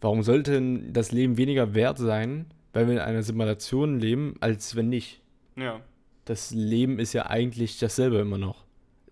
Warum 0.02 0.22
sollte 0.22 0.50
denn 0.52 0.92
das 0.92 1.10
Leben 1.12 1.38
weniger 1.38 1.72
wert 1.74 1.96
sein, 1.96 2.44
weil 2.74 2.86
wir 2.86 2.94
in 2.94 3.00
einer 3.00 3.22
Simulation 3.22 3.98
leben, 3.98 4.34
als 4.40 4.76
wenn 4.76 4.90
nicht? 4.90 5.22
Ja. 5.56 5.80
Das 6.26 6.50
Leben 6.50 6.98
ist 6.98 7.14
ja 7.14 7.26
eigentlich 7.26 7.78
dasselbe 7.78 8.18
immer 8.18 8.36
noch. 8.36 8.64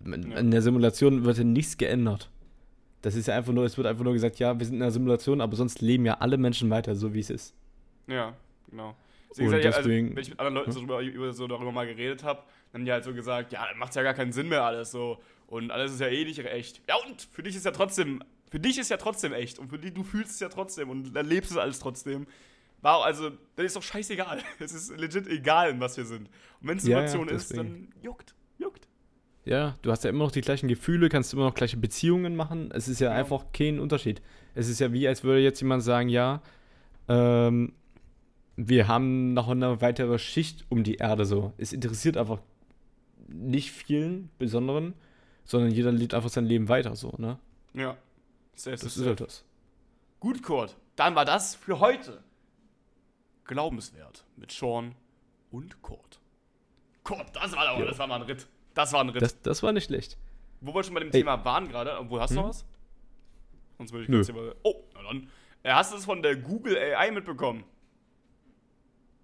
In 0.04 0.30
Ja. 0.30 0.36
in 0.38 0.50
der 0.50 0.60
Simulation 0.60 1.24
wird 1.24 1.38
ja 1.38 1.44
nichts 1.44 1.78
geändert. 1.78 2.28
Das 3.00 3.14
ist 3.14 3.28
ja 3.28 3.34
einfach 3.36 3.54
nur, 3.54 3.64
es 3.64 3.78
wird 3.78 3.86
einfach 3.86 4.04
nur 4.04 4.12
gesagt, 4.12 4.38
ja, 4.40 4.58
wir 4.58 4.66
sind 4.66 4.76
in 4.76 4.82
einer 4.82 4.90
Simulation, 4.90 5.40
aber 5.40 5.56
sonst 5.56 5.80
leben 5.80 6.04
ja 6.04 6.18
alle 6.20 6.36
Menschen 6.36 6.68
weiter, 6.68 6.94
so 6.94 7.14
wie 7.14 7.20
es 7.20 7.30
ist. 7.30 7.54
Ja, 8.06 8.34
genau. 8.70 8.94
Und 9.38 9.48
sag 9.50 9.60
ich, 9.60 9.66
also, 9.66 9.78
deswegen- 9.80 10.14
wenn 10.14 10.22
ich 10.22 10.30
mit 10.30 10.38
anderen 10.40 10.54
Leuten 10.54 10.72
so 10.72 10.80
drüber, 10.80 11.00
über, 11.00 11.32
so 11.32 11.46
darüber 11.46 11.72
mal 11.72 11.86
geredet 11.86 12.22
habe, 12.24 12.42
dann 12.72 12.80
haben 12.80 12.84
die 12.86 12.92
halt 12.92 13.04
so 13.04 13.12
gesagt, 13.14 13.52
ja, 13.52 13.66
dann 13.68 13.78
macht 13.78 13.94
ja 13.94 14.02
gar 14.02 14.14
keinen 14.14 14.32
Sinn 14.32 14.48
mehr 14.48 14.62
alles 14.64 14.90
so. 14.90 15.18
Und 15.46 15.70
alles 15.70 15.92
ist 15.92 16.00
ja 16.00 16.08
eh 16.08 16.24
nicht 16.24 16.38
echt. 16.44 16.80
Ja, 16.88 16.96
und 17.06 17.22
für 17.30 17.42
dich 17.42 17.54
ist 17.56 17.64
ja 17.64 17.70
trotzdem, 17.72 18.22
für 18.50 18.58
dich 18.60 18.78
ist 18.78 18.90
ja 18.90 18.96
trotzdem 18.96 19.32
echt. 19.32 19.58
Und 19.58 19.68
für 19.68 19.78
dich, 19.78 19.92
du 19.94 20.02
fühlst 20.02 20.32
es 20.32 20.40
ja 20.40 20.48
trotzdem 20.48 20.88
und 20.90 21.14
erlebst 21.16 21.50
es 21.50 21.56
alles 21.56 21.78
trotzdem. 21.78 22.26
Wow, 22.82 23.04
also, 23.04 23.30
das 23.56 23.66
ist 23.66 23.76
doch 23.76 23.82
scheißegal. 23.82 24.38
Es 24.58 24.72
ist 24.72 24.96
legit 24.98 25.26
egal, 25.28 25.70
in 25.70 25.80
was 25.80 25.96
wir 25.96 26.04
sind. 26.04 26.28
Und 26.60 26.68
wenn 26.68 26.78
es 26.78 26.84
Ja, 26.86 27.00
ja, 27.02 27.08
Simulation 27.08 27.28
ist, 27.36 27.50
deswegen. 27.50 27.88
dann 27.92 28.02
juckt, 28.02 28.34
juckt. 28.58 28.88
Ja, 29.44 29.76
du 29.82 29.90
hast 29.90 30.04
ja 30.04 30.10
immer 30.10 30.24
noch 30.24 30.32
die 30.32 30.40
gleichen 30.40 30.68
Gefühle, 30.68 31.08
kannst 31.08 31.32
immer 31.32 31.44
noch 31.44 31.54
gleiche 31.54 31.76
Beziehungen 31.76 32.34
machen. 32.36 32.70
Es 32.72 32.88
ist 32.88 33.00
ja, 33.00 33.10
Ja. 33.10 33.16
einfach 33.16 33.46
kein 33.52 33.78
Unterschied. 33.80 34.20
Es 34.54 34.68
ist 34.68 34.80
ja 34.80 34.92
wie, 34.92 35.06
als 35.08 35.22
würde 35.24 35.40
jetzt 35.40 35.60
jemand 35.60 35.82
sagen, 35.82 36.08
ja, 36.08 36.42
ähm, 37.08 37.72
wir 38.56 38.88
haben 38.88 39.32
noch 39.34 39.48
eine 39.48 39.80
weitere 39.80 40.18
Schicht 40.18 40.64
um 40.68 40.84
die 40.84 40.96
Erde 40.96 41.24
so. 41.24 41.52
Es 41.58 41.72
interessiert 41.72 42.16
einfach 42.16 42.38
nicht 43.28 43.72
vielen 43.72 44.30
Besonderen, 44.38 44.94
sondern 45.44 45.70
jeder 45.70 45.90
lebt 45.92 46.14
einfach 46.14 46.28
sein 46.28 46.44
Leben 46.44 46.68
weiter 46.68 46.94
so, 46.96 47.14
ne? 47.18 47.38
Ja. 47.74 47.96
Safe, 48.54 48.76
Das 48.76 48.96
ist 48.96 49.06
halt 49.06 49.20
das. 49.20 49.44
Gut, 50.20 50.42
Kurt. 50.42 50.76
Dann 50.96 51.14
war 51.14 51.24
das 51.24 51.54
für 51.54 51.80
heute. 51.80 52.22
Glaubenswert 53.44 54.24
mit 54.36 54.52
Sean 54.52 54.94
und 55.50 55.82
Kurt. 55.82 56.20
Kurt, 57.02 57.34
das 57.34 57.52
war, 57.56 57.66
aber, 57.68 57.84
das 57.86 57.98
war 57.98 58.06
mal 58.06 58.16
ein 58.16 58.22
Ritt. 58.22 58.46
Das 58.74 58.92
war 58.92 59.00
ein 59.00 59.08
Ritt. 59.08 59.22
Das, 59.22 59.40
das 59.42 59.62
war 59.62 59.72
nicht 59.72 59.86
schlecht. 59.86 60.16
Wo 60.60 60.74
wir 60.74 60.84
schon 60.84 60.94
bei 60.94 61.00
dem 61.00 61.08
Ey. 61.08 61.12
Thema 61.20 61.44
waren 61.44 61.68
gerade, 61.68 61.98
wo 62.08 62.20
hast 62.20 62.30
du 62.30 62.36
noch 62.36 62.42
Hm? 62.44 62.48
was? 62.50 62.64
Sonst 63.78 63.92
würde 63.92 64.04
ich 64.04 64.10
kurz 64.10 64.32
mal. 64.32 64.54
Oh, 64.62 64.84
na 64.94 65.02
dann. 65.02 65.28
Äh, 65.64 65.72
hast 65.72 65.92
du 65.92 65.96
es 65.96 66.04
von 66.04 66.22
der 66.22 66.36
Google 66.36 66.76
AI 66.76 67.10
mitbekommen? 67.10 67.64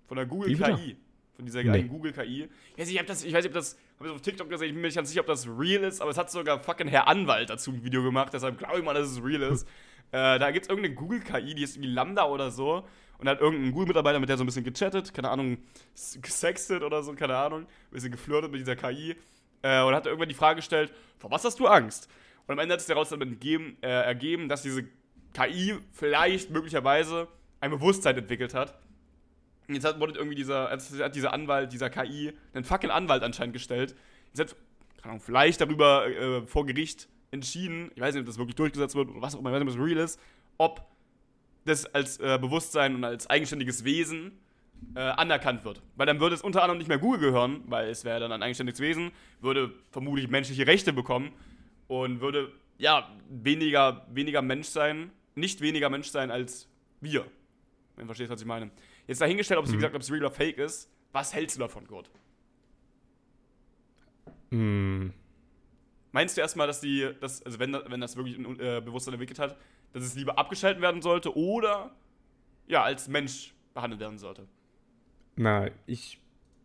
Von 0.09 0.17
der 0.17 0.27
Google? 0.27 0.57
KI. 0.57 0.97
Von 1.37 1.47
dieser 1.47 1.63
Nee. 1.63 1.85
Google 1.85 2.13
KI. 2.13 2.49
Ich 2.75 2.79
weiß 2.81 2.89
nicht, 2.89 3.01
ich, 3.01 3.07
das, 3.07 3.23
ich 3.25 3.33
weiß 3.33 3.45
nicht, 3.45 3.51
ob 3.51 3.55
das. 3.55 3.79
Hab 4.01 4.07
ich 4.07 4.13
auf 4.13 4.21
TikTok 4.23 4.49
gesehen, 4.49 4.67
ich 4.69 4.73
bin 4.73 4.81
mir 4.81 4.89
nicht 4.89 4.97
ganz 4.97 5.09
sicher, 5.09 5.21
ob 5.21 5.27
das 5.29 5.47
real 5.47 5.85
ist, 5.85 6.01
aber 6.01 6.11
es 6.11 6.19
hat 6.19 6.31
sogar 6.31 6.59
fucking 6.61 6.89
Herr 6.89 7.07
Anwalt 7.09 7.51
dazu 7.51 7.71
ein 7.71 7.85
Video 7.85 8.03
gemacht, 8.03 8.33
deshalb 8.33 8.59
glaube 8.59 8.79
ich 8.79 8.85
mal, 8.85 8.95
dass 8.95 9.09
es 9.11 9.23
real 9.23 9.43
ist. 9.43 9.67
äh, 10.13 10.39
da 10.39 10.51
gibt 10.51 10.67
es 10.67 10.69
irgendeine 10.71 10.95
Google 10.95 11.21
KI, 11.21 11.55
die 11.55 11.63
ist 11.63 11.77
irgendwie 11.77 11.93
Lambda 11.93 12.25
oder 12.27 12.51
so. 12.51 12.85
Und 13.19 13.25
da 13.25 13.33
hat 13.33 13.41
irgendein 13.41 13.73
Google-Mitarbeiter 13.73 14.21
mit 14.21 14.29
der 14.29 14.37
so 14.37 14.45
ein 14.45 14.47
bisschen 14.47 14.63
gechattet, 14.65 15.13
keine 15.13 15.29
Ahnung, 15.31 15.59
gesextet 16.23 16.83
oder 16.85 17.03
so, 17.03 17.13
keine 17.15 17.37
Ahnung, 17.37 17.63
ein 17.63 17.67
bisschen 17.91 18.13
geflirtet 18.13 18.51
mit 18.53 18.61
dieser 18.61 18.77
KI. 18.77 19.17
Äh, 19.63 19.83
und 19.83 19.95
hat 19.95 20.07
irgendwann 20.07 20.29
die 20.29 20.37
Frage 20.37 20.57
gestellt, 20.57 20.93
vor 21.19 21.31
was 21.33 21.45
hast 21.45 21.59
du 21.59 21.67
Angst? 21.67 22.09
Und 22.47 22.53
am 22.53 22.61
Ende 22.61 22.75
hat 22.75 22.81
es 22.81 22.87
daraus 22.87 23.09
dann 23.09 23.21
entgeben, 23.21 23.77
äh, 23.83 23.89
ergeben, 23.89 24.49
dass 24.49 24.63
diese 24.63 24.85
KI 25.35 25.75
vielleicht 25.93 26.51
möglicherweise 26.51 27.27
ein 27.61 27.71
Bewusstsein 27.73 28.17
entwickelt 28.17 28.55
hat. 28.55 28.79
Jetzt 29.69 29.85
hat, 29.85 30.01
wurde 30.01 30.15
irgendwie 30.15 30.35
dieser, 30.35 30.71
hat 30.71 31.15
dieser 31.15 31.33
Anwalt, 31.33 31.73
dieser 31.73 31.91
KI, 31.91 32.33
einen 32.55 32.65
fucking 32.65 32.91
Anwalt 32.91 33.23
anscheinend 33.23 33.53
gestellt. 33.53 33.95
Jetzt 34.33 34.53
hat, 34.53 34.57
Ahnung, 35.03 35.21
vielleicht 35.21 35.61
darüber 35.61 36.07
äh, 36.07 36.47
vor 36.47 36.67
Gericht 36.67 37.09
entschieden, 37.31 37.91
ich 37.95 38.01
weiß 38.01 38.15
nicht, 38.15 38.23
ob 38.23 38.27
das 38.27 38.39
wirklich 38.39 38.57
durchgesetzt 38.57 38.95
wird 38.95 39.11
oder 39.11 39.21
was 39.21 39.35
auch 39.35 39.41
immer, 39.41 39.51
ich 39.51 39.55
weiß 39.55 39.65
nicht, 39.65 39.75
ob 39.75 39.81
es 39.81 39.87
real 39.87 40.05
ist, 40.05 40.21
ob 40.57 40.87
das 41.65 41.87
als 41.87 42.19
äh, 42.19 42.39
Bewusstsein 42.41 42.95
und 42.95 43.05
als 43.05 43.29
eigenständiges 43.29 43.85
Wesen 43.85 44.33
äh, 44.95 45.01
anerkannt 45.01 45.65
wird. 45.65 45.83
Weil 45.97 46.07
dann 46.07 46.21
würde 46.21 46.35
es 46.35 46.43
unter 46.43 46.63
anderem 46.63 46.79
nicht 46.79 46.89
mehr 46.89 46.99
Google 46.99 47.21
gehören, 47.21 47.63
weil 47.67 47.89
es 47.89 48.05
wäre 48.05 48.21
dann 48.21 48.33
ein 48.33 48.43
eigenständiges 48.43 48.81
Wesen, 48.81 49.13
würde 49.41 49.73
vermutlich 49.91 50.29
menschliche 50.29 50.67
Rechte 50.67 50.93
bekommen 50.93 51.33
und 51.89 52.21
würde, 52.21 52.53
ja, 52.79 53.11
weniger, 53.29 54.07
weniger 54.11 54.41
Mensch 54.41 54.69
sein, 54.69 55.11
nicht 55.35 55.61
weniger 55.61 55.91
Mensch 55.91 56.09
sein 56.09 56.31
als 56.31 56.69
wir. 57.01 57.27
Wenn 57.97 58.05
du 58.05 58.07
verstehst, 58.07 58.31
was 58.31 58.41
ich 58.41 58.47
meine. 58.47 58.71
Jetzt 59.09 59.21
dahingestellt, 59.21 59.59
ob 59.59 59.65
es, 59.65 59.73
wie 59.73 59.77
Mhm. 59.77 59.81
gesagt, 59.81 59.95
ob 59.97 60.03
es 60.03 60.11
real 60.13 60.21
oder 60.21 60.31
fake 60.31 60.59
ist, 60.59 60.89
was 61.13 61.35
hältst 61.35 61.57
du 61.57 61.61
davon, 61.61 61.87
Gurt? 61.87 62.11
Hm. 64.51 65.13
Meinst 66.13 66.37
du 66.37 66.41
erstmal, 66.41 66.67
dass 66.67 66.81
die, 66.81 67.09
dass, 67.21 67.43
also 67.43 67.59
wenn, 67.59 67.73
wenn 67.73 68.01
das 68.01 68.17
wirklich 68.17 68.37
ein 68.39 68.59
äh, 68.61 68.81
Bewusstsein 68.85 69.15
entwickelt 69.15 69.39
hat, 69.39 69.57
dass 69.93 70.05
es 70.05 70.15
lieber 70.15 70.39
abgeschaltet 70.39 70.81
werden 70.83 71.03
sollte 71.03 71.37
oder 71.37 71.91
ja, 72.67 72.83
als 72.83 73.09
Mensch 73.09 73.55
behandelt 73.75 74.01
werden 74.01 74.19
sollte? 74.19 74.47
Na, 75.37 75.69
ich 75.87 76.21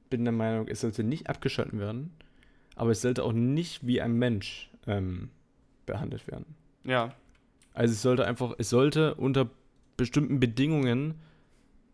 bin 0.10 0.24
der 0.26 0.32
Meinung, 0.32 0.68
es 0.68 0.82
sollte 0.82 1.04
nicht 1.04 1.30
abgeschalten 1.30 1.80
werden, 1.80 2.14
aber 2.76 2.92
es 2.92 3.02
sollte 3.02 3.24
auch 3.24 3.34
nicht 3.34 3.86
wie 3.86 4.02
ein 4.02 4.14
Mensch 4.14 4.70
ähm, 4.88 5.30
behandelt 5.86 6.28
werden. 6.28 6.56
Ja. 6.84 7.14
Also 7.74 7.94
es 7.94 8.02
sollte 8.02 8.26
einfach, 8.26 8.54
es 8.58 8.70
sollte 8.70 9.16
unter 9.16 9.50
bestimmten 9.98 10.40
Bedingungen 10.40 11.16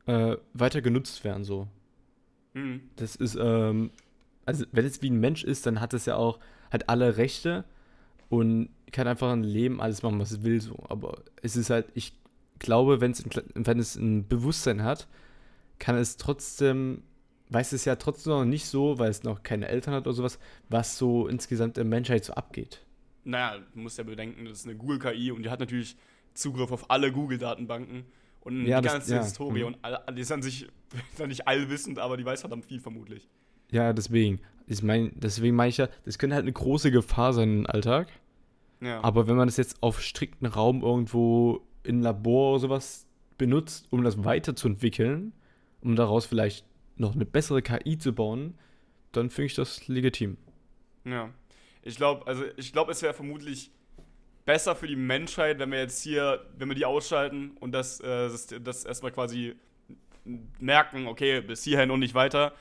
äh, 0.09 0.37
weiter 0.53 0.81
genutzt 0.81 1.23
werden, 1.23 1.43
so. 1.43 1.67
Mhm. 2.53 2.81
Das 2.95 3.15
ist, 3.15 3.37
ähm, 3.39 3.91
also 4.45 4.65
wenn 4.71 4.85
es 4.85 5.03
wie 5.03 5.09
ein 5.11 5.19
Mensch 5.19 5.43
ist, 5.43 5.67
dann 5.67 5.79
hat 5.79 5.93
es 5.93 6.07
ja 6.07 6.15
auch, 6.15 6.39
hat 6.71 6.89
alle 6.89 7.17
Rechte 7.17 7.63
und 8.27 8.69
kann 8.91 9.07
einfach 9.07 9.31
ein 9.31 9.43
Leben 9.43 9.79
alles 9.79 10.01
machen, 10.01 10.19
was 10.19 10.31
es 10.31 10.43
will, 10.43 10.59
so. 10.59 10.83
Aber 10.89 11.21
es 11.43 11.55
ist 11.55 11.69
halt, 11.69 11.87
ich 11.93 12.13
glaube, 12.57 13.01
wenn 13.01 13.11
es, 13.11 13.23
ein 13.23 13.65
wenn 13.67 13.77
es 13.77 13.95
ein 13.95 14.27
Bewusstsein 14.27 14.81
hat, 14.83 15.07
kann 15.77 15.95
es 15.95 16.17
trotzdem, 16.17 17.03
weiß 17.49 17.73
es 17.73 17.85
ja 17.85 17.95
trotzdem 17.95 18.33
noch 18.33 18.45
nicht 18.45 18.65
so, 18.65 18.97
weil 18.97 19.11
es 19.11 19.21
noch 19.21 19.43
keine 19.43 19.67
Eltern 19.67 19.93
hat 19.93 20.07
oder 20.07 20.15
sowas, 20.15 20.39
was 20.69 20.97
so 20.97 21.27
insgesamt 21.27 21.77
der 21.77 21.85
Menschheit 21.85 22.25
so 22.25 22.33
abgeht. 22.33 22.83
Naja, 23.25 23.59
du 23.59 23.79
musst 23.79 23.99
ja 23.99 24.03
bedenken, 24.03 24.45
das 24.45 24.59
ist 24.59 24.65
eine 24.65 24.75
Google-KI 24.75 25.31
und 25.31 25.43
die 25.43 25.51
hat 25.51 25.59
natürlich 25.59 25.95
Zugriff 26.33 26.71
auf 26.71 26.89
alle 26.89 27.11
Google-Datenbanken 27.11 28.05
und 28.41 28.65
Ja, 28.65 28.79
die 28.81 28.85
das- 28.85 28.93
ganze 28.93 29.15
ja, 29.15 29.23
Historie 29.23 29.63
und 29.63 29.77
all, 29.81 30.01
die 30.15 30.21
ist 30.21 30.31
an 30.31 30.41
sich 30.41 30.67
ist 31.13 31.27
nicht 31.27 31.47
allwissend, 31.47 31.99
aber 31.99 32.17
die 32.17 32.25
weiß 32.25 32.41
verdammt 32.41 32.65
viel 32.65 32.79
vermutlich. 32.79 33.27
Ja, 33.71 33.93
deswegen. 33.93 34.39
Ich 34.67 34.83
mein, 34.83 35.11
deswegen 35.15 35.55
meine 35.55 35.69
ich 35.69 35.77
ja, 35.77 35.87
das 36.05 36.17
könnte 36.19 36.35
halt 36.35 36.43
eine 36.43 36.53
große 36.53 36.91
Gefahr 36.91 37.33
sein 37.33 37.59
im 37.59 37.67
Alltag. 37.67 38.07
Ja. 38.81 39.03
Aber 39.03 39.27
wenn 39.27 39.35
man 39.35 39.47
das 39.47 39.57
jetzt 39.57 39.81
auf 39.81 40.01
strikten 40.01 40.45
Raum 40.47 40.81
irgendwo 40.83 41.61
in 41.83 42.01
Labor 42.01 42.51
oder 42.53 42.59
sowas 42.59 43.05
benutzt, 43.37 43.87
um 43.89 44.03
das 44.03 44.23
weiterzuentwickeln, 44.23 45.33
um 45.81 45.95
daraus 45.95 46.25
vielleicht 46.25 46.65
noch 46.97 47.15
eine 47.15 47.25
bessere 47.25 47.61
KI 47.61 47.97
zu 47.97 48.13
bauen, 48.13 48.55
dann 49.11 49.29
finde 49.29 49.47
ich 49.47 49.55
das 49.55 49.87
legitim. 49.87 50.37
Ja. 51.05 51.29
Ich 51.81 51.95
glaube, 51.95 52.27
also 52.27 52.43
ich 52.57 52.71
glaube, 52.73 52.91
es 52.91 53.01
wäre 53.01 53.13
vermutlich 53.13 53.71
besser 54.49 54.75
für 54.75 54.87
die 54.87 54.95
Menschheit, 54.95 55.59
wenn 55.59 55.71
wir 55.71 55.77
jetzt 55.77 56.01
hier, 56.01 56.43
wenn 56.57 56.69
wir 56.69 56.75
die 56.75 56.85
ausschalten 56.85 57.51
und 57.59 57.71
das, 57.71 57.99
äh, 57.99 58.05
das, 58.29 58.47
das 58.47 58.83
erstmal 58.83 59.11
quasi 59.11 59.55
merken, 60.59 61.05
okay, 61.05 61.41
bis 61.41 61.63
hierhin 61.63 61.91
und 61.91 61.99
nicht 61.99 62.15
weiter. 62.15 62.53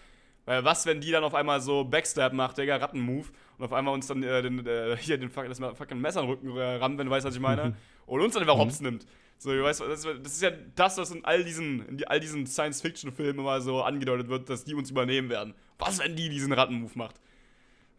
Weil 0.44 0.64
was, 0.66 0.84
wenn 0.84 1.00
die 1.00 1.10
dann 1.10 1.24
auf 1.24 1.34
einmal 1.34 1.62
so 1.62 1.84
Backstab 1.84 2.34
macht, 2.34 2.58
Digga, 2.58 2.76
Rattenmove, 2.76 3.32
und 3.56 3.64
auf 3.64 3.72
einmal 3.72 3.94
uns 3.94 4.06
dann 4.06 4.22
äh, 4.22 4.42
den, 4.42 4.66
äh, 4.66 4.98
hier 5.00 5.16
den 5.16 5.30
das 5.34 5.58
fucking 5.78 5.98
Messer 5.98 6.20
in 6.20 6.26
den 6.26 6.30
Rücken 6.34 6.56
äh, 6.58 6.74
rammt, 6.74 6.98
wenn 6.98 7.06
du 7.06 7.10
weißt, 7.10 7.26
was 7.26 7.34
ich 7.34 7.40
meine, 7.40 7.74
und 8.04 8.20
uns 8.20 8.34
dann 8.34 8.42
einfach 8.42 8.56
Mhm. 8.56 8.60
hops 8.60 8.80
nimmt. 8.82 9.06
So, 9.38 9.50
du 9.50 9.62
weißt, 9.62 9.80
das, 9.80 10.04
ist- 10.04 10.42
ja 10.42 10.50
das, 10.74 10.98
was 10.98 11.10
in 11.10 11.24
all 11.24 11.42
diesen, 11.42 11.86
in 11.88 11.96
die, 11.96 12.06
all 12.06 12.20
diesen 12.20 12.46
Science-Fiction-Filmen 12.46 13.38
immer 13.38 13.62
so 13.62 13.80
angedeutet 13.82 14.28
wird, 14.28 14.50
dass 14.50 14.64
die 14.64 14.74
uns 14.74 14.90
übernehmen 14.90 15.30
werden. 15.30 15.54
Was, 15.78 16.00
wenn 16.00 16.16
die 16.16 16.28
diesen 16.28 16.52
Rattenmove 16.52 16.96
macht? 16.96 17.16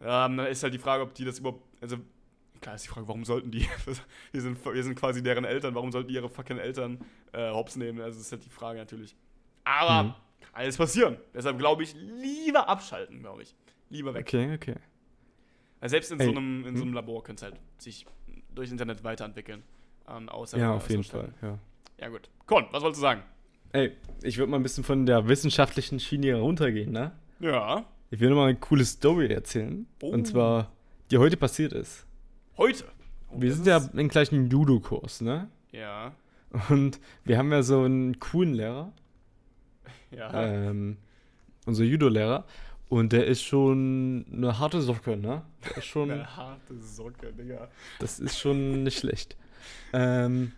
Ähm, 0.00 0.36
dann 0.36 0.46
ist 0.46 0.62
halt 0.62 0.74
die 0.74 0.78
Frage, 0.78 1.02
ob 1.02 1.12
die 1.14 1.24
das 1.24 1.40
überhaupt. 1.40 1.64
Also, 1.80 1.96
klar 2.60 2.74
ist 2.74 2.84
die 2.84 2.88
Frage, 2.88 3.08
warum 3.08 3.24
sollten 3.24 3.50
die. 3.50 3.66
wir, 4.32 4.40
sind, 4.40 4.64
wir 4.64 4.82
sind 4.82 4.94
quasi 4.94 5.22
deren 5.22 5.44
Eltern, 5.44 5.74
warum 5.74 5.92
sollten 5.92 6.08
die 6.08 6.14
ihre 6.14 6.28
fucking 6.28 6.58
Eltern 6.58 6.98
äh, 7.32 7.50
hops 7.50 7.76
nehmen? 7.76 8.00
Also, 8.00 8.18
das 8.18 8.26
ist 8.26 8.32
halt 8.32 8.44
die 8.44 8.50
Frage 8.50 8.78
natürlich. 8.78 9.16
Aber 9.64 10.04
Mhm. 10.04 10.14
kann 10.40 10.50
alles 10.54 10.76
passieren. 10.76 11.16
Deshalb 11.34 11.58
glaube 11.58 11.82
ich, 11.82 11.94
lieber 11.94 12.68
abschalten, 12.68 13.20
glaube 13.20 13.42
ich. 13.42 13.54
Lieber 13.88 14.14
weg. 14.14 14.26
Okay, 14.26 14.54
okay. 14.54 14.76
Weil 15.80 15.88
selbst 15.88 16.12
in, 16.12 16.20
so 16.20 16.30
einem, 16.30 16.66
in 16.66 16.76
so 16.76 16.82
hm? 16.82 16.88
einem 16.88 16.94
Labor 16.94 17.22
könnte 17.22 17.46
es 17.46 17.52
halt 17.52 17.60
sich 17.78 18.06
durch 18.54 18.70
Internet 18.70 19.02
weiterentwickeln. 19.02 19.62
Ähm, 20.08 20.28
außer 20.28 20.58
Ja, 20.58 20.74
auf 20.74 20.88
jeden. 20.90 21.04
Fall, 21.04 21.32
ja. 21.42 21.58
Ja, 21.98 22.08
gut. 22.08 22.28
Con, 22.46 22.66
was 22.70 22.82
wolltest 22.82 23.00
du 23.00 23.02
sagen? 23.02 23.22
Ey, 23.72 23.92
ich 24.22 24.36
würde 24.38 24.50
mal 24.50 24.58
ein 24.58 24.62
bisschen 24.62 24.84
von 24.84 25.06
der 25.06 25.28
wissenschaftlichen 25.28 26.00
Schiene 26.00 26.34
runtergehen, 26.34 26.92
ne? 26.92 27.12
Ja. 27.38 27.84
Ich 28.10 28.20
will 28.20 28.28
noch 28.30 28.36
mal 28.36 28.48
eine 28.48 28.58
coole 28.58 28.84
Story 28.84 29.32
erzählen. 29.32 29.86
Oh. 30.02 30.08
Und 30.10 30.26
zwar, 30.26 30.72
die 31.10 31.18
heute 31.18 31.36
passiert 31.36 31.72
ist. 31.72 32.06
Heute. 32.56 32.84
Oh, 33.30 33.40
Wir 33.40 33.52
sind 33.54 33.66
ja 33.66 33.78
im 33.94 34.08
gleichen 34.08 34.50
Judo-Kurs, 34.50 35.20
ne? 35.20 35.48
Ja. 35.72 36.12
Und 36.68 36.98
wir 37.24 37.38
haben 37.38 37.52
ja 37.52 37.62
so 37.62 37.82
einen 37.82 38.18
coolen 38.18 38.54
Lehrer, 38.54 38.92
Ja. 40.10 40.32
ähm, 40.44 40.96
unser 41.66 41.84
Judo-Lehrer. 41.84 42.44
Und 42.88 43.12
der 43.12 43.26
ist 43.26 43.42
schon 43.42 44.26
eine 44.32 44.58
harte 44.58 44.82
Socke, 44.82 45.16
ne? 45.16 45.42
Der 45.64 45.76
ist 45.76 45.84
schon, 45.84 46.10
Eine 46.10 46.36
harte 46.36 46.76
Socke, 46.80 47.32
Digga. 47.32 47.68
das 48.00 48.18
ist 48.18 48.36
schon 48.38 48.82
nicht 48.82 48.98
schlecht. 48.98 49.36
Ähm, 49.92 50.50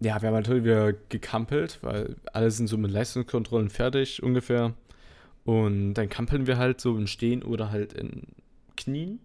ja, 0.00 0.20
wir 0.20 0.28
haben 0.28 0.34
natürlich 0.34 0.64
wieder 0.64 0.92
gekampelt, 0.92 1.78
weil 1.82 2.16
alle 2.32 2.50
sind 2.50 2.66
so 2.66 2.76
mit 2.76 2.90
Leistungskontrollen 2.90 3.70
fertig 3.70 4.22
ungefähr. 4.24 4.74
Und 5.44 5.94
dann 5.94 6.08
kampeln 6.08 6.48
wir 6.48 6.58
halt 6.58 6.80
so 6.80 6.96
im 6.98 7.06
Stehen 7.06 7.44
oder 7.44 7.70
halt 7.70 7.92
in 7.92 8.22
Knien. 8.76 9.20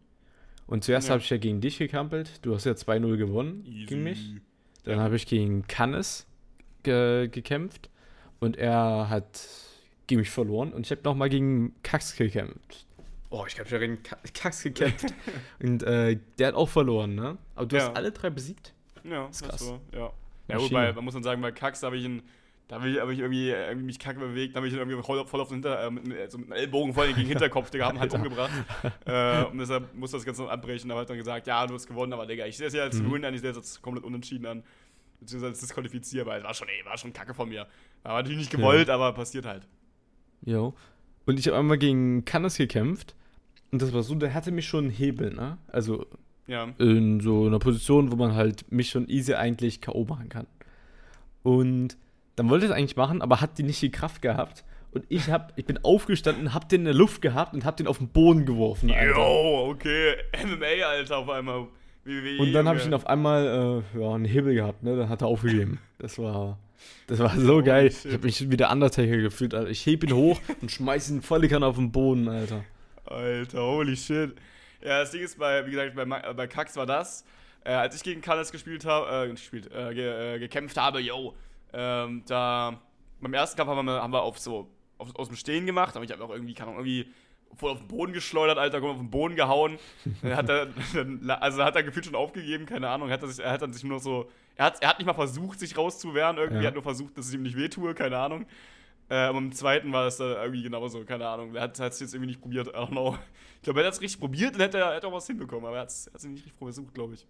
Und 0.72 0.84
zuerst 0.86 1.08
Ja. 1.10 1.14
habe 1.16 1.22
ich 1.22 1.30
ja 1.30 1.38
gegen 1.38 1.60
dich 1.60 1.78
gekampelt. 1.78 2.40
Du 2.44 2.56
hast 2.56 2.66
ja 2.66 2.72
2-0 2.72 3.18
gewonnen 3.18 3.64
gegen 3.66 4.04
mich. 4.04 4.36
Dann 4.86 5.00
habe 5.00 5.18
ich 5.18 5.28
gegen 5.28 5.68
Cannes 5.68 6.26
ge 6.84 7.28
gekämpft. 7.28 7.90
Und 8.40 8.56
er 8.58 9.08
hat 9.10 9.48
gegen 10.08 10.22
mich 10.22 10.30
verloren. 10.30 10.72
Und 10.74 10.86
ich 10.86 10.92
habe 10.92 11.02
nochmal 11.04 11.30
gegen 11.30 11.76
Kax 11.84 12.16
gekämpft. 12.16 12.86
Oh, 13.30 13.44
ich 13.48 13.60
habe 13.60 13.70
schon 13.70 13.80
gegen 13.82 14.02
Ka- 14.02 14.18
Kax 14.34 14.64
gekämpft. 14.64 15.14
und 15.62 15.84
äh, 15.84 16.18
der 16.40 16.48
hat 16.48 16.56
auch 16.56 16.70
verloren, 16.70 17.16
ne? 17.16 17.38
Aber 17.56 17.66
du 17.66 17.76
Ja. 17.76 17.84
hast 17.90 17.96
alle 17.98 18.12
drei 18.12 18.30
besiegt. 18.30 18.74
Ja, 19.04 19.28
Ist 19.28 19.42
das 19.42 19.50
krass. 19.50 19.60
so, 19.60 19.82
ja. 19.94 20.00
Ja, 20.00 20.56
Maschine. 20.56 20.60
gut, 20.62 20.72
bei, 20.72 20.94
man 20.94 21.04
muss 21.06 21.14
dann 21.14 21.24
sagen, 21.24 21.42
bei 21.42 21.52
Kax, 21.52 21.84
habe 21.84 21.98
ich, 21.98 22.06
einen- 22.06 22.24
da 22.72 22.78
hab 22.80 22.86
ich, 22.86 22.98
hab 23.02 23.10
ich 23.10 23.20
irgendwie, 23.20 23.50
irgendwie 23.50 23.86
mich 23.88 24.00
kacke 24.00 24.18
bewegt, 24.20 24.56
da 24.56 24.60
habe 24.60 24.68
ich 24.68 24.74
ihn 24.74 24.80
irgendwie 24.80 25.02
voll, 25.04 25.26
voll 25.28 25.42
auf 25.42 25.50
den 25.50 25.56
Hinter, 25.56 25.84
äh, 25.88 25.92
mit, 25.92 26.32
so 26.32 26.38
mit 26.38 26.48
einem 26.50 26.58
Ellbogen 26.58 26.94
voll 26.94 27.08
gegen 27.08 27.20
den 27.20 27.28
Hinterkopf, 27.28 27.70
Digga, 27.70 27.88
haben 27.88 28.00
halt 28.00 28.14
umgebracht. 28.14 28.50
äh, 29.06 29.44
und 29.44 29.58
deshalb 29.58 29.94
musste 29.94 30.16
das 30.16 30.26
Ganze 30.26 30.44
noch 30.44 30.50
abbrechen. 30.50 30.90
Aber 30.90 31.02
hat 31.02 31.10
dann 31.10 31.18
gesagt, 31.18 31.48
ja, 31.48 31.68
du 31.68 31.74
hast 31.74 31.86
gewonnen, 31.86 32.14
aber 32.14 32.26
Digga, 32.26 32.46
ich 32.46 32.56
sehe 32.56 32.68
es 32.68 32.74
ja 32.74 32.84
als 32.84 32.98
Mhm. 33.02 33.12
Win 33.12 33.26
an, 33.26 33.34
ich 33.34 33.42
sehe 33.42 33.50
es 33.52 33.58
als 33.58 33.82
komplett 33.82 34.06
unentschieden 34.06 34.46
an. 34.46 34.64
Beziehungsweise 35.20 35.52
als 35.52 35.60
disqualifizierbar. 35.60 36.38
Es 36.38 36.44
war 36.46 36.54
schon, 36.54 36.70
ey, 36.70 36.86
war 36.86 36.98
schon 36.98 37.12
kacke 37.12 37.34
von 37.34 37.50
mir. 37.50 37.68
War 38.04 38.14
natürlich 38.14 38.38
nicht 38.40 38.52
gewollt, 38.52 38.90
aber 38.90 39.12
passiert 39.14 39.46
halt. 39.46 39.68
Jo. 40.46 40.74
Und 41.26 41.40
ich 41.40 41.48
habe 41.48 41.58
einmal 41.58 41.78
gegen 41.78 42.24
Cannes 42.24 42.56
gekämpft. 42.58 43.16
Und 43.72 43.82
das 43.82 43.94
war 43.94 44.02
so, 44.02 44.16
der 44.16 44.34
hatte 44.34 44.52
mich 44.52 44.66
schon 44.68 44.86
einen 44.86 44.94
Hebel, 44.94 45.34
ne? 45.34 45.58
Also 45.68 46.08
Ja. 46.48 46.70
in 46.78 47.20
so 47.20 47.48
einer 47.48 47.60
Position, 47.60 48.12
wo 48.12 48.16
man 48.16 48.34
halt 48.34 48.72
mich 48.72 48.90
schon 48.92 49.10
easy 49.10 49.34
eigentlich 49.36 49.82
K.O. 49.82 50.06
machen 50.06 50.30
kann. 50.30 50.48
Und 51.44 51.98
dann 52.42 52.50
wollte 52.50 52.66
ich 52.66 52.72
es 52.72 52.76
eigentlich 52.76 52.96
machen, 52.96 53.22
aber 53.22 53.40
hat 53.40 53.60
die 53.60 53.64
nicht 53.64 53.80
die 53.84 53.92
Kraft 53.92 54.24
gehabt. 54.24 54.64
Und 54.94 55.06
ich 55.10 55.30
hab, 55.30 55.54
ich 55.58 55.66
bin 55.66 55.78
aufgestanden, 55.84 56.56
hab 56.56 56.68
den 56.70 56.82
in 56.82 56.86
der 56.86 56.94
Luft 56.96 57.22
gehabt 57.22 57.54
und 57.54 57.66
hab 57.66 57.78
den 57.78 57.86
auf 57.86 58.00
den 58.00 58.10
Boden 58.10 58.48
geworfen. 58.48 58.90
Alter. 58.90 59.16
Yo, 59.16 59.70
okay. 59.70 60.16
MMA, 60.44 60.86
Alter, 60.88 61.20
auf 61.20 61.30
einmal. 61.30 61.68
WWE, 62.04 62.40
Und 62.40 62.52
dann 62.52 62.68
habe 62.68 62.80
ich 62.80 62.86
ihn 62.88 62.96
auf 62.96 63.06
einmal 63.06 63.84
äh, 63.96 64.00
ja, 64.02 64.16
einen 64.16 64.26
Hebel 64.26 64.56
gehabt, 64.56 64.82
ne? 64.82 64.98
Dann 64.98 65.08
hat 65.08 65.22
er 65.22 65.28
aufgegeben. 65.28 65.80
Das 66.00 66.18
war, 66.18 66.58
das 67.06 67.20
war 67.20 67.30
so 67.38 67.58
Holy 67.58 67.64
geil. 67.64 67.92
shit. 67.92 68.06
Ich 68.06 68.14
habe 68.14 68.26
mich 68.26 68.50
wie 68.50 68.58
der 68.58 68.72
Undertaker 68.72 69.18
gefühlt, 69.18 69.54
Alter. 69.54 69.70
Ich 69.70 69.86
heb 69.86 70.04
ihn 70.04 70.14
hoch 70.16 70.42
und 70.62 70.72
schmeiß 70.72 71.12
ihn 71.12 71.22
volle 71.22 71.48
Kanne 71.48 71.68
auf 71.68 71.76
den 71.76 71.92
Boden, 71.92 72.28
Alter. 72.28 72.64
Alter, 73.06 73.62
holy 73.62 73.96
shit. 73.96 74.34
Ja, 74.84 75.02
das 75.02 75.12
Ding 75.12 75.22
ist, 75.22 75.38
bei, 75.38 75.64
wie 75.68 75.72
gesagt, 75.72 75.94
bei, 75.94 76.02
äh, 76.02 76.34
bei 76.34 76.48
Kax 76.48 76.76
war 76.76 76.88
das, 76.88 77.24
äh, 77.64 77.72
als 77.72 77.96
ich 77.96 78.02
gegen 78.02 78.22
Kalles 78.22 78.52
gespielt 78.52 78.84
habe, 78.84 79.28
äh, 79.28 79.30
gespielt, 79.30 79.70
äh, 79.72 79.94
ge, 79.94 80.36
äh, 80.36 80.40
gekämpft 80.40 80.76
habe, 80.78 81.00
yo, 81.02 81.36
ähm, 81.74 82.24
da, 82.28 82.80
beim 83.22 83.34
ersten 83.34 83.58
Kampf 83.58 83.70
haben 83.70 83.86
wir, 83.86 84.02
haben 84.02 84.14
wir 84.14 84.22
auf 84.22 84.40
so, 84.40 84.70
auf, 84.98 85.16
aus 85.16 85.28
dem 85.28 85.38
Stehen 85.38 85.66
gemacht, 85.66 85.96
aber 85.96 86.06
ich 86.06 86.12
habe 86.12 86.24
auch 86.24 86.30
irgendwie, 86.30 86.54
keine 86.54 86.72
Ahnung, 86.72 86.86
irgendwie 86.86 87.12
voll 87.56 87.72
auf 87.72 87.80
den 87.80 87.88
Boden 87.88 88.14
geschleudert, 88.14 88.58
Alter, 88.58 88.80
komm, 88.80 88.92
auf 88.92 88.98
den 88.98 89.10
Boden 89.10 89.36
gehauen. 89.36 89.78
dann 90.22 90.36
hat 90.38 90.50
er, 90.50 90.68
dann, 90.94 91.30
also 91.30 91.64
hat 91.64 91.76
er 91.76 91.84
gefühlt 91.84 92.06
schon 92.06 92.16
aufgegeben, 92.16 92.66
keine 92.66 92.90
Ahnung, 92.90 93.10
hat 93.10 93.22
er, 93.22 93.28
sich, 93.28 93.44
er 93.44 93.52
hat 93.52 93.62
dann 93.62 93.74
sich 93.74 93.84
nur 93.84 94.00
so, 94.00 94.30
er 94.56 94.66
hat, 94.66 94.82
er 94.82 94.90
hat 94.90 95.00
nicht 95.00 95.08
mal 95.08 95.14
versucht, 95.14 95.60
sich 95.60 95.78
rauszuwehren, 95.78 96.38
irgendwie, 96.38 96.58
Ja. 96.58 96.62
er 96.64 96.68
hat 96.68 96.74
nur 96.76 96.84
versucht, 96.84 97.18
dass 97.18 97.26
es 97.28 97.34
ihm 97.34 97.44
nicht 97.44 97.58
wehtue, 97.58 97.94
keine 97.94 98.18
Ahnung. 98.18 98.46
Äh, 99.10 99.16
aber 99.16 99.40
im 99.40 99.52
zweiten 99.52 99.92
war 99.92 100.08
es 100.08 100.16
da 100.18 100.42
irgendwie 100.44 100.64
genauso, 100.64 101.04
keine 101.04 101.28
Ahnung. 101.28 101.54
Er 101.56 101.64
hat 101.64 101.78
es 101.78 102.00
jetzt 102.00 102.14
irgendwie 102.14 102.28
nicht 102.28 102.40
probiert, 102.42 102.68
I 102.68 102.72
don't 102.72 102.88
know. 102.92 103.18
Ich 103.58 103.64
glaube, 103.64 103.82
er 103.82 103.88
hat 103.88 103.94
es 103.94 104.02
richtig 104.02 104.22
probiert 104.22 104.56
und 104.56 104.62
hätte, 104.62 104.90
hätte 104.94 105.08
auch 105.08 105.12
was 105.12 105.28
hinbekommen, 105.28 105.66
aber 105.66 105.76
er 105.76 105.82
hat 105.82 105.90
es 105.90 106.10
nicht 106.24 106.46
richtig 106.46 106.54
versucht, 106.58 106.94
glaube 106.94 107.16
ich. 107.16 107.28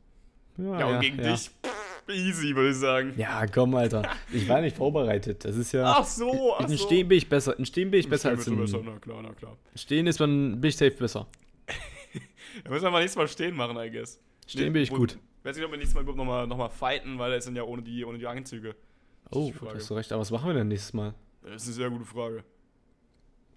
Ja, 0.58 0.86
und 0.86 1.00
gegen 1.00 1.18
dich, 1.18 1.50
pff, 1.50 1.81
easy, 2.10 2.56
würde 2.56 2.70
ich 2.72 2.78
sagen. 2.78 3.14
Ja, 3.18 3.46
komm, 3.48 3.76
Alter. 3.76 4.04
Ich 4.32 4.48
war 4.48 4.62
nicht 4.62 4.76
vorbereitet. 4.78 5.46
Das 5.46 5.56
ist 5.56 5.72
ja. 5.72 5.96
Ach 5.98 6.06
so, 6.06 6.56
ach 6.56 6.62
in 6.62 6.78
so. 6.78 6.86
Stehen 6.86 7.08
bin 7.08 7.18
ich 7.18 7.28
besser. 7.30 7.58
In 7.58 7.66
Stehen 7.66 7.92
bin 7.92 8.00
ich 8.00 8.10
besser 8.10 8.30
als 8.30 8.48
in. 8.48 8.58
besser, 8.58 8.82
na 8.84 8.98
klar, 9.00 9.22
na 9.22 9.34
klar. 9.34 9.58
Stehen 9.76 10.08
ist 10.08 10.20
man, 10.20 10.60
bin 10.60 10.70
ich 10.70 10.78
safe 10.78 10.92
besser. 10.92 11.28
Da 12.66 12.70
müssen 12.70 12.84
wir 12.84 12.92
mal 12.92 13.00
nächstes 13.00 13.18
Mal 13.18 13.30
stehen 13.30 13.56
machen, 13.56 13.78
I 13.78 13.90
guess. 13.90 14.20
Stehen 14.46 14.74
bin 14.74 14.84
ich 14.84 14.92
wo- 14.92 14.98
gut. 14.98 15.18
Weiß 15.44 15.56
nicht, 15.56 15.66
ob 15.66 15.72
wir 15.72 15.78
nächstes 15.78 15.96
Mal 15.96 16.02
überhaupt 16.02 16.18
nochmal 16.18 16.46
noch 16.46 16.58
mal 16.58 16.68
fighten, 16.70 17.18
weil 17.18 17.32
es 17.32 17.46
sind 17.46 17.56
ja 17.56 17.64
ohne 17.64 17.82
die, 17.82 18.04
ohne 18.04 18.18
die 18.18 18.28
Anzüge. 18.28 18.76
Oh, 19.32 19.52
die 19.52 19.76
hast 19.76 19.90
du 19.90 19.94
recht. 19.94 20.12
Aber 20.12 20.20
was 20.20 20.32
machen 20.32 20.48
wir 20.48 20.54
denn 20.56 20.68
nächstes 20.68 20.94
Mal? 20.94 21.14
Das 21.44 21.62
ist 21.64 21.68
eine 21.70 21.76
sehr 21.76 21.90
gute 21.90 22.04
Frage. 22.04 22.44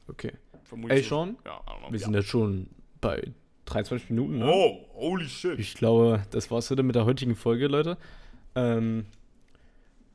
Okay. 0.07 0.33
Vermutlich 0.63 1.03
Ey. 1.03 1.09
Sean? 1.09 1.37
Ja. 1.45 1.61
Wir 1.91 1.99
ja. 1.99 2.05
sind 2.05 2.15
jetzt 2.15 2.29
schon 2.29 2.69
bei 3.01 3.33
23 3.67 4.11
Minuten, 4.11 4.39
ne? 4.39 4.47
Oh, 4.47 4.87
holy 4.95 5.29
shit. 5.29 5.59
Ich 5.59 5.75
glaube, 5.75 6.23
das 6.31 6.51
war's 6.51 6.71
wieder 6.71 6.83
mit 6.83 6.95
der 6.95 7.05
heutigen 7.05 7.35
Folge, 7.35 7.67
Leute. 7.67 7.97
Ähm, 8.55 9.07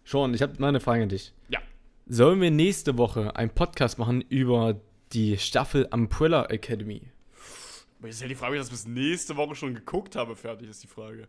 Sean, 0.03 0.33
ich 0.33 0.41
habe 0.41 0.53
mal 0.59 0.69
eine 0.69 0.79
Frage 0.79 1.03
an 1.03 1.09
dich. 1.09 1.33
Ja. 1.49 1.59
Sollen 2.07 2.41
wir 2.41 2.51
nächste 2.51 2.97
Woche 2.97 3.35
einen 3.35 3.51
Podcast 3.51 3.99
machen 3.99 4.21
über 4.21 4.79
die 5.11 5.37
Staffel 5.37 5.87
Umbrella 5.91 6.45
Academy? 6.45 7.01
Aber 7.99 8.07
jetzt 8.07 8.15
ist 8.15 8.21
ja 8.21 8.27
die 8.27 8.35
Frage, 8.35 8.53
ob 8.53 8.55
ich 8.55 8.61
das 8.61 8.69
bis 8.69 8.87
nächste 8.87 9.35
Woche 9.35 9.55
schon 9.55 9.75
geguckt 9.75 10.15
habe, 10.15 10.35
fertig 10.35 10.69
ist 10.69 10.81
die 10.81 10.87
Frage. 10.87 11.27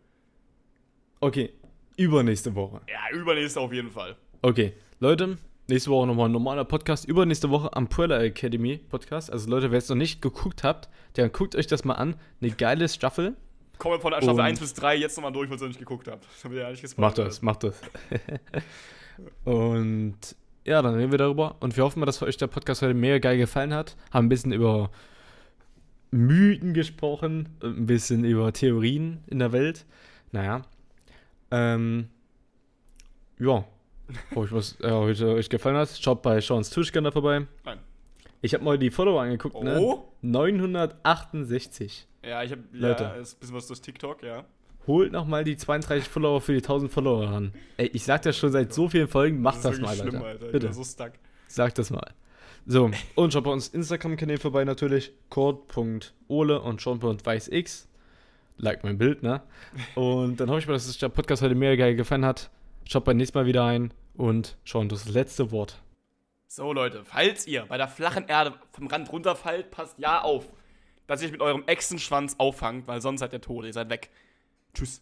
Okay, 1.19 1.53
übernächste 1.97 2.55
Woche. 2.55 2.81
Ja, 2.87 3.15
übernächste 3.15 3.59
auf 3.59 3.73
jeden 3.73 3.91
Fall. 3.91 4.15
Okay, 4.41 4.73
Leute, 4.99 5.37
nächste 5.67 5.91
Woche 5.91 6.07
nochmal 6.07 6.29
ein 6.29 6.31
normaler 6.31 6.65
Podcast. 6.65 7.05
Übernächste 7.05 7.49
Woche 7.49 7.69
Umbrella 7.75 8.19
Academy 8.21 8.77
Podcast. 8.77 9.31
Also 9.31 9.49
Leute, 9.49 9.69
wer 9.71 9.77
es 9.77 9.89
noch 9.89 9.95
nicht 9.95 10.21
geguckt 10.21 10.63
habt, 10.63 10.89
dann 11.13 11.31
guckt 11.31 11.55
euch 11.55 11.67
das 11.67 11.83
mal 11.83 11.95
an. 11.95 12.15
Eine 12.41 12.51
geile 12.51 12.87
Staffel. 12.89 13.35
Kommen 13.81 13.95
wir 13.95 13.99
von 13.99 14.11
Staffel 14.21 14.39
Und- 14.39 14.45
1 14.45 14.59
bis 14.59 14.73
3 14.75 14.95
jetzt 14.95 15.17
nochmal 15.17 15.31
durch, 15.31 15.49
weil 15.49 15.57
ihr 15.57 15.61
noch 15.61 15.67
nicht 15.69 15.79
geguckt 15.79 16.07
wir 16.53 16.61
ja 16.69 16.71
gespoilert. 16.71 17.17
das, 17.17 17.41
macht 17.41 17.63
das. 17.63 17.81
Und 19.43 20.17
ja, 20.65 20.83
dann 20.83 20.93
reden 20.93 21.09
wir 21.11 21.17
darüber. 21.17 21.55
Und 21.61 21.75
wir 21.75 21.83
hoffen 21.83 21.99
mal, 21.99 22.05
dass 22.05 22.21
euch 22.21 22.37
der 22.37 22.45
Podcast 22.45 22.83
heute 22.83 22.93
mega 22.93 23.17
geil 23.17 23.37
gefallen 23.39 23.73
hat. 23.73 23.95
Haben 24.11 24.27
ein 24.27 24.29
bisschen 24.29 24.51
über 24.51 24.91
Mythen 26.11 26.75
gesprochen, 26.75 27.49
ein 27.63 27.87
bisschen 27.87 28.23
über 28.23 28.53
Theorien 28.53 29.23
in 29.27 29.39
der 29.39 29.51
Welt. 29.51 29.85
Naja. 30.31 30.61
Ähm, 31.49 32.09
ja. 33.39 33.65
Hoffe 34.35 34.45
ich, 34.45 34.51
was 34.51 34.79
äh, 34.81 34.91
heute 34.91 35.29
euch 35.29 35.49
gefallen 35.49 35.77
hat. 35.77 35.89
Schaut 35.99 36.21
bei 36.21 36.39
Sean's 36.39 36.69
Tischkanal 36.69 37.11
vorbei. 37.11 37.47
Nein. 37.65 37.79
Ich 38.41 38.53
habe 38.53 38.63
mal 38.63 38.77
die 38.77 38.89
Follower 38.89 39.21
angeguckt, 39.21 39.61
ne? 39.63 39.79
Oh? 39.79 40.11
968. 40.21 42.07
Ja, 42.23 42.43
ich 42.43 42.51
habe 42.51 42.63
Leute. 42.71 43.03
ja, 43.03 43.11
ist 43.13 43.35
ein 43.35 43.39
bisschen 43.39 43.55
was 43.55 43.67
durch 43.67 43.81
TikTok, 43.81 44.23
ja. 44.23 44.45
Holt 44.87 45.11
nochmal 45.11 45.43
die 45.43 45.57
32 45.57 46.09
Follower 46.09 46.41
für 46.41 46.53
die 46.53 46.59
1000 46.59 46.91
Follower 46.91 47.27
ran. 47.29 47.53
Ey, 47.77 47.87
ich 47.93 48.03
sag 48.03 48.23
das 48.23 48.37
schon 48.37 48.51
seit 48.51 48.73
so 48.73 48.89
vielen 48.89 49.07
Folgen, 49.07 49.41
macht 49.41 49.63
das, 49.63 49.75
ist 49.75 49.81
mal, 49.81 49.89
Alter. 49.89 50.07
schlimm, 50.07 50.21
Alter. 50.23 50.45
Ich 50.47 50.51
Bitte, 50.51 50.67
bin 50.67 50.73
so 50.73 50.83
stuck. 50.83 51.11
sag 51.47 51.75
das 51.75 51.91
mal. 51.91 52.13
So, 52.65 52.89
und 53.15 53.33
schaut 53.33 53.43
bei 53.43 53.51
uns 53.51 53.67
Instagram-Kanälen 53.69 54.39
vorbei 54.39 54.63
natürlich. 54.65 55.11
Kurt.ole 55.29 56.61
und 56.61 56.81
Sean.weißx. 56.81 57.87
Like 58.57 58.83
mein 58.83 58.97
Bild, 58.97 59.23
ne? 59.23 59.41
Und 59.95 60.39
dann 60.39 60.49
hoffe 60.49 60.59
ich 60.59 60.67
mal, 60.67 60.73
dass 60.73 60.87
euch 60.89 60.99
der 60.99 61.09
Podcast 61.09 61.41
heute 61.41 61.55
mega 61.55 61.75
geil 61.75 61.95
gefallen 61.95 62.25
hat. 62.25 62.51
Schaut 62.85 63.05
beim 63.05 63.17
nächsten 63.17 63.37
Mal 63.37 63.45
wieder 63.45 63.65
ein. 63.65 63.91
Und 64.15 64.57
Sean, 64.65 64.89
das 64.89 65.09
letzte 65.09 65.51
Wort. 65.51 65.81
So, 66.53 66.73
Leute, 66.73 67.05
falls 67.05 67.47
ihr 67.47 67.65
bei 67.65 67.77
der 67.77 67.87
flachen 67.87 68.27
Erde 68.27 68.59
vom 68.73 68.87
Rand 68.87 69.09
runterfallt, 69.09 69.71
passt 69.71 69.97
ja 69.99 70.21
auf, 70.21 70.51
dass 71.07 71.21
ihr 71.21 71.27
euch 71.27 71.31
mit 71.31 71.39
eurem 71.39 71.63
Echsenschwanz 71.65 72.35
auffangt, 72.39 72.89
weil 72.89 72.99
sonst 72.99 73.21
seid 73.21 73.31
ihr 73.31 73.39
tot, 73.39 73.63
ihr 73.63 73.71
seid 73.71 73.89
weg. 73.89 74.09
Tschüss. 74.73 75.01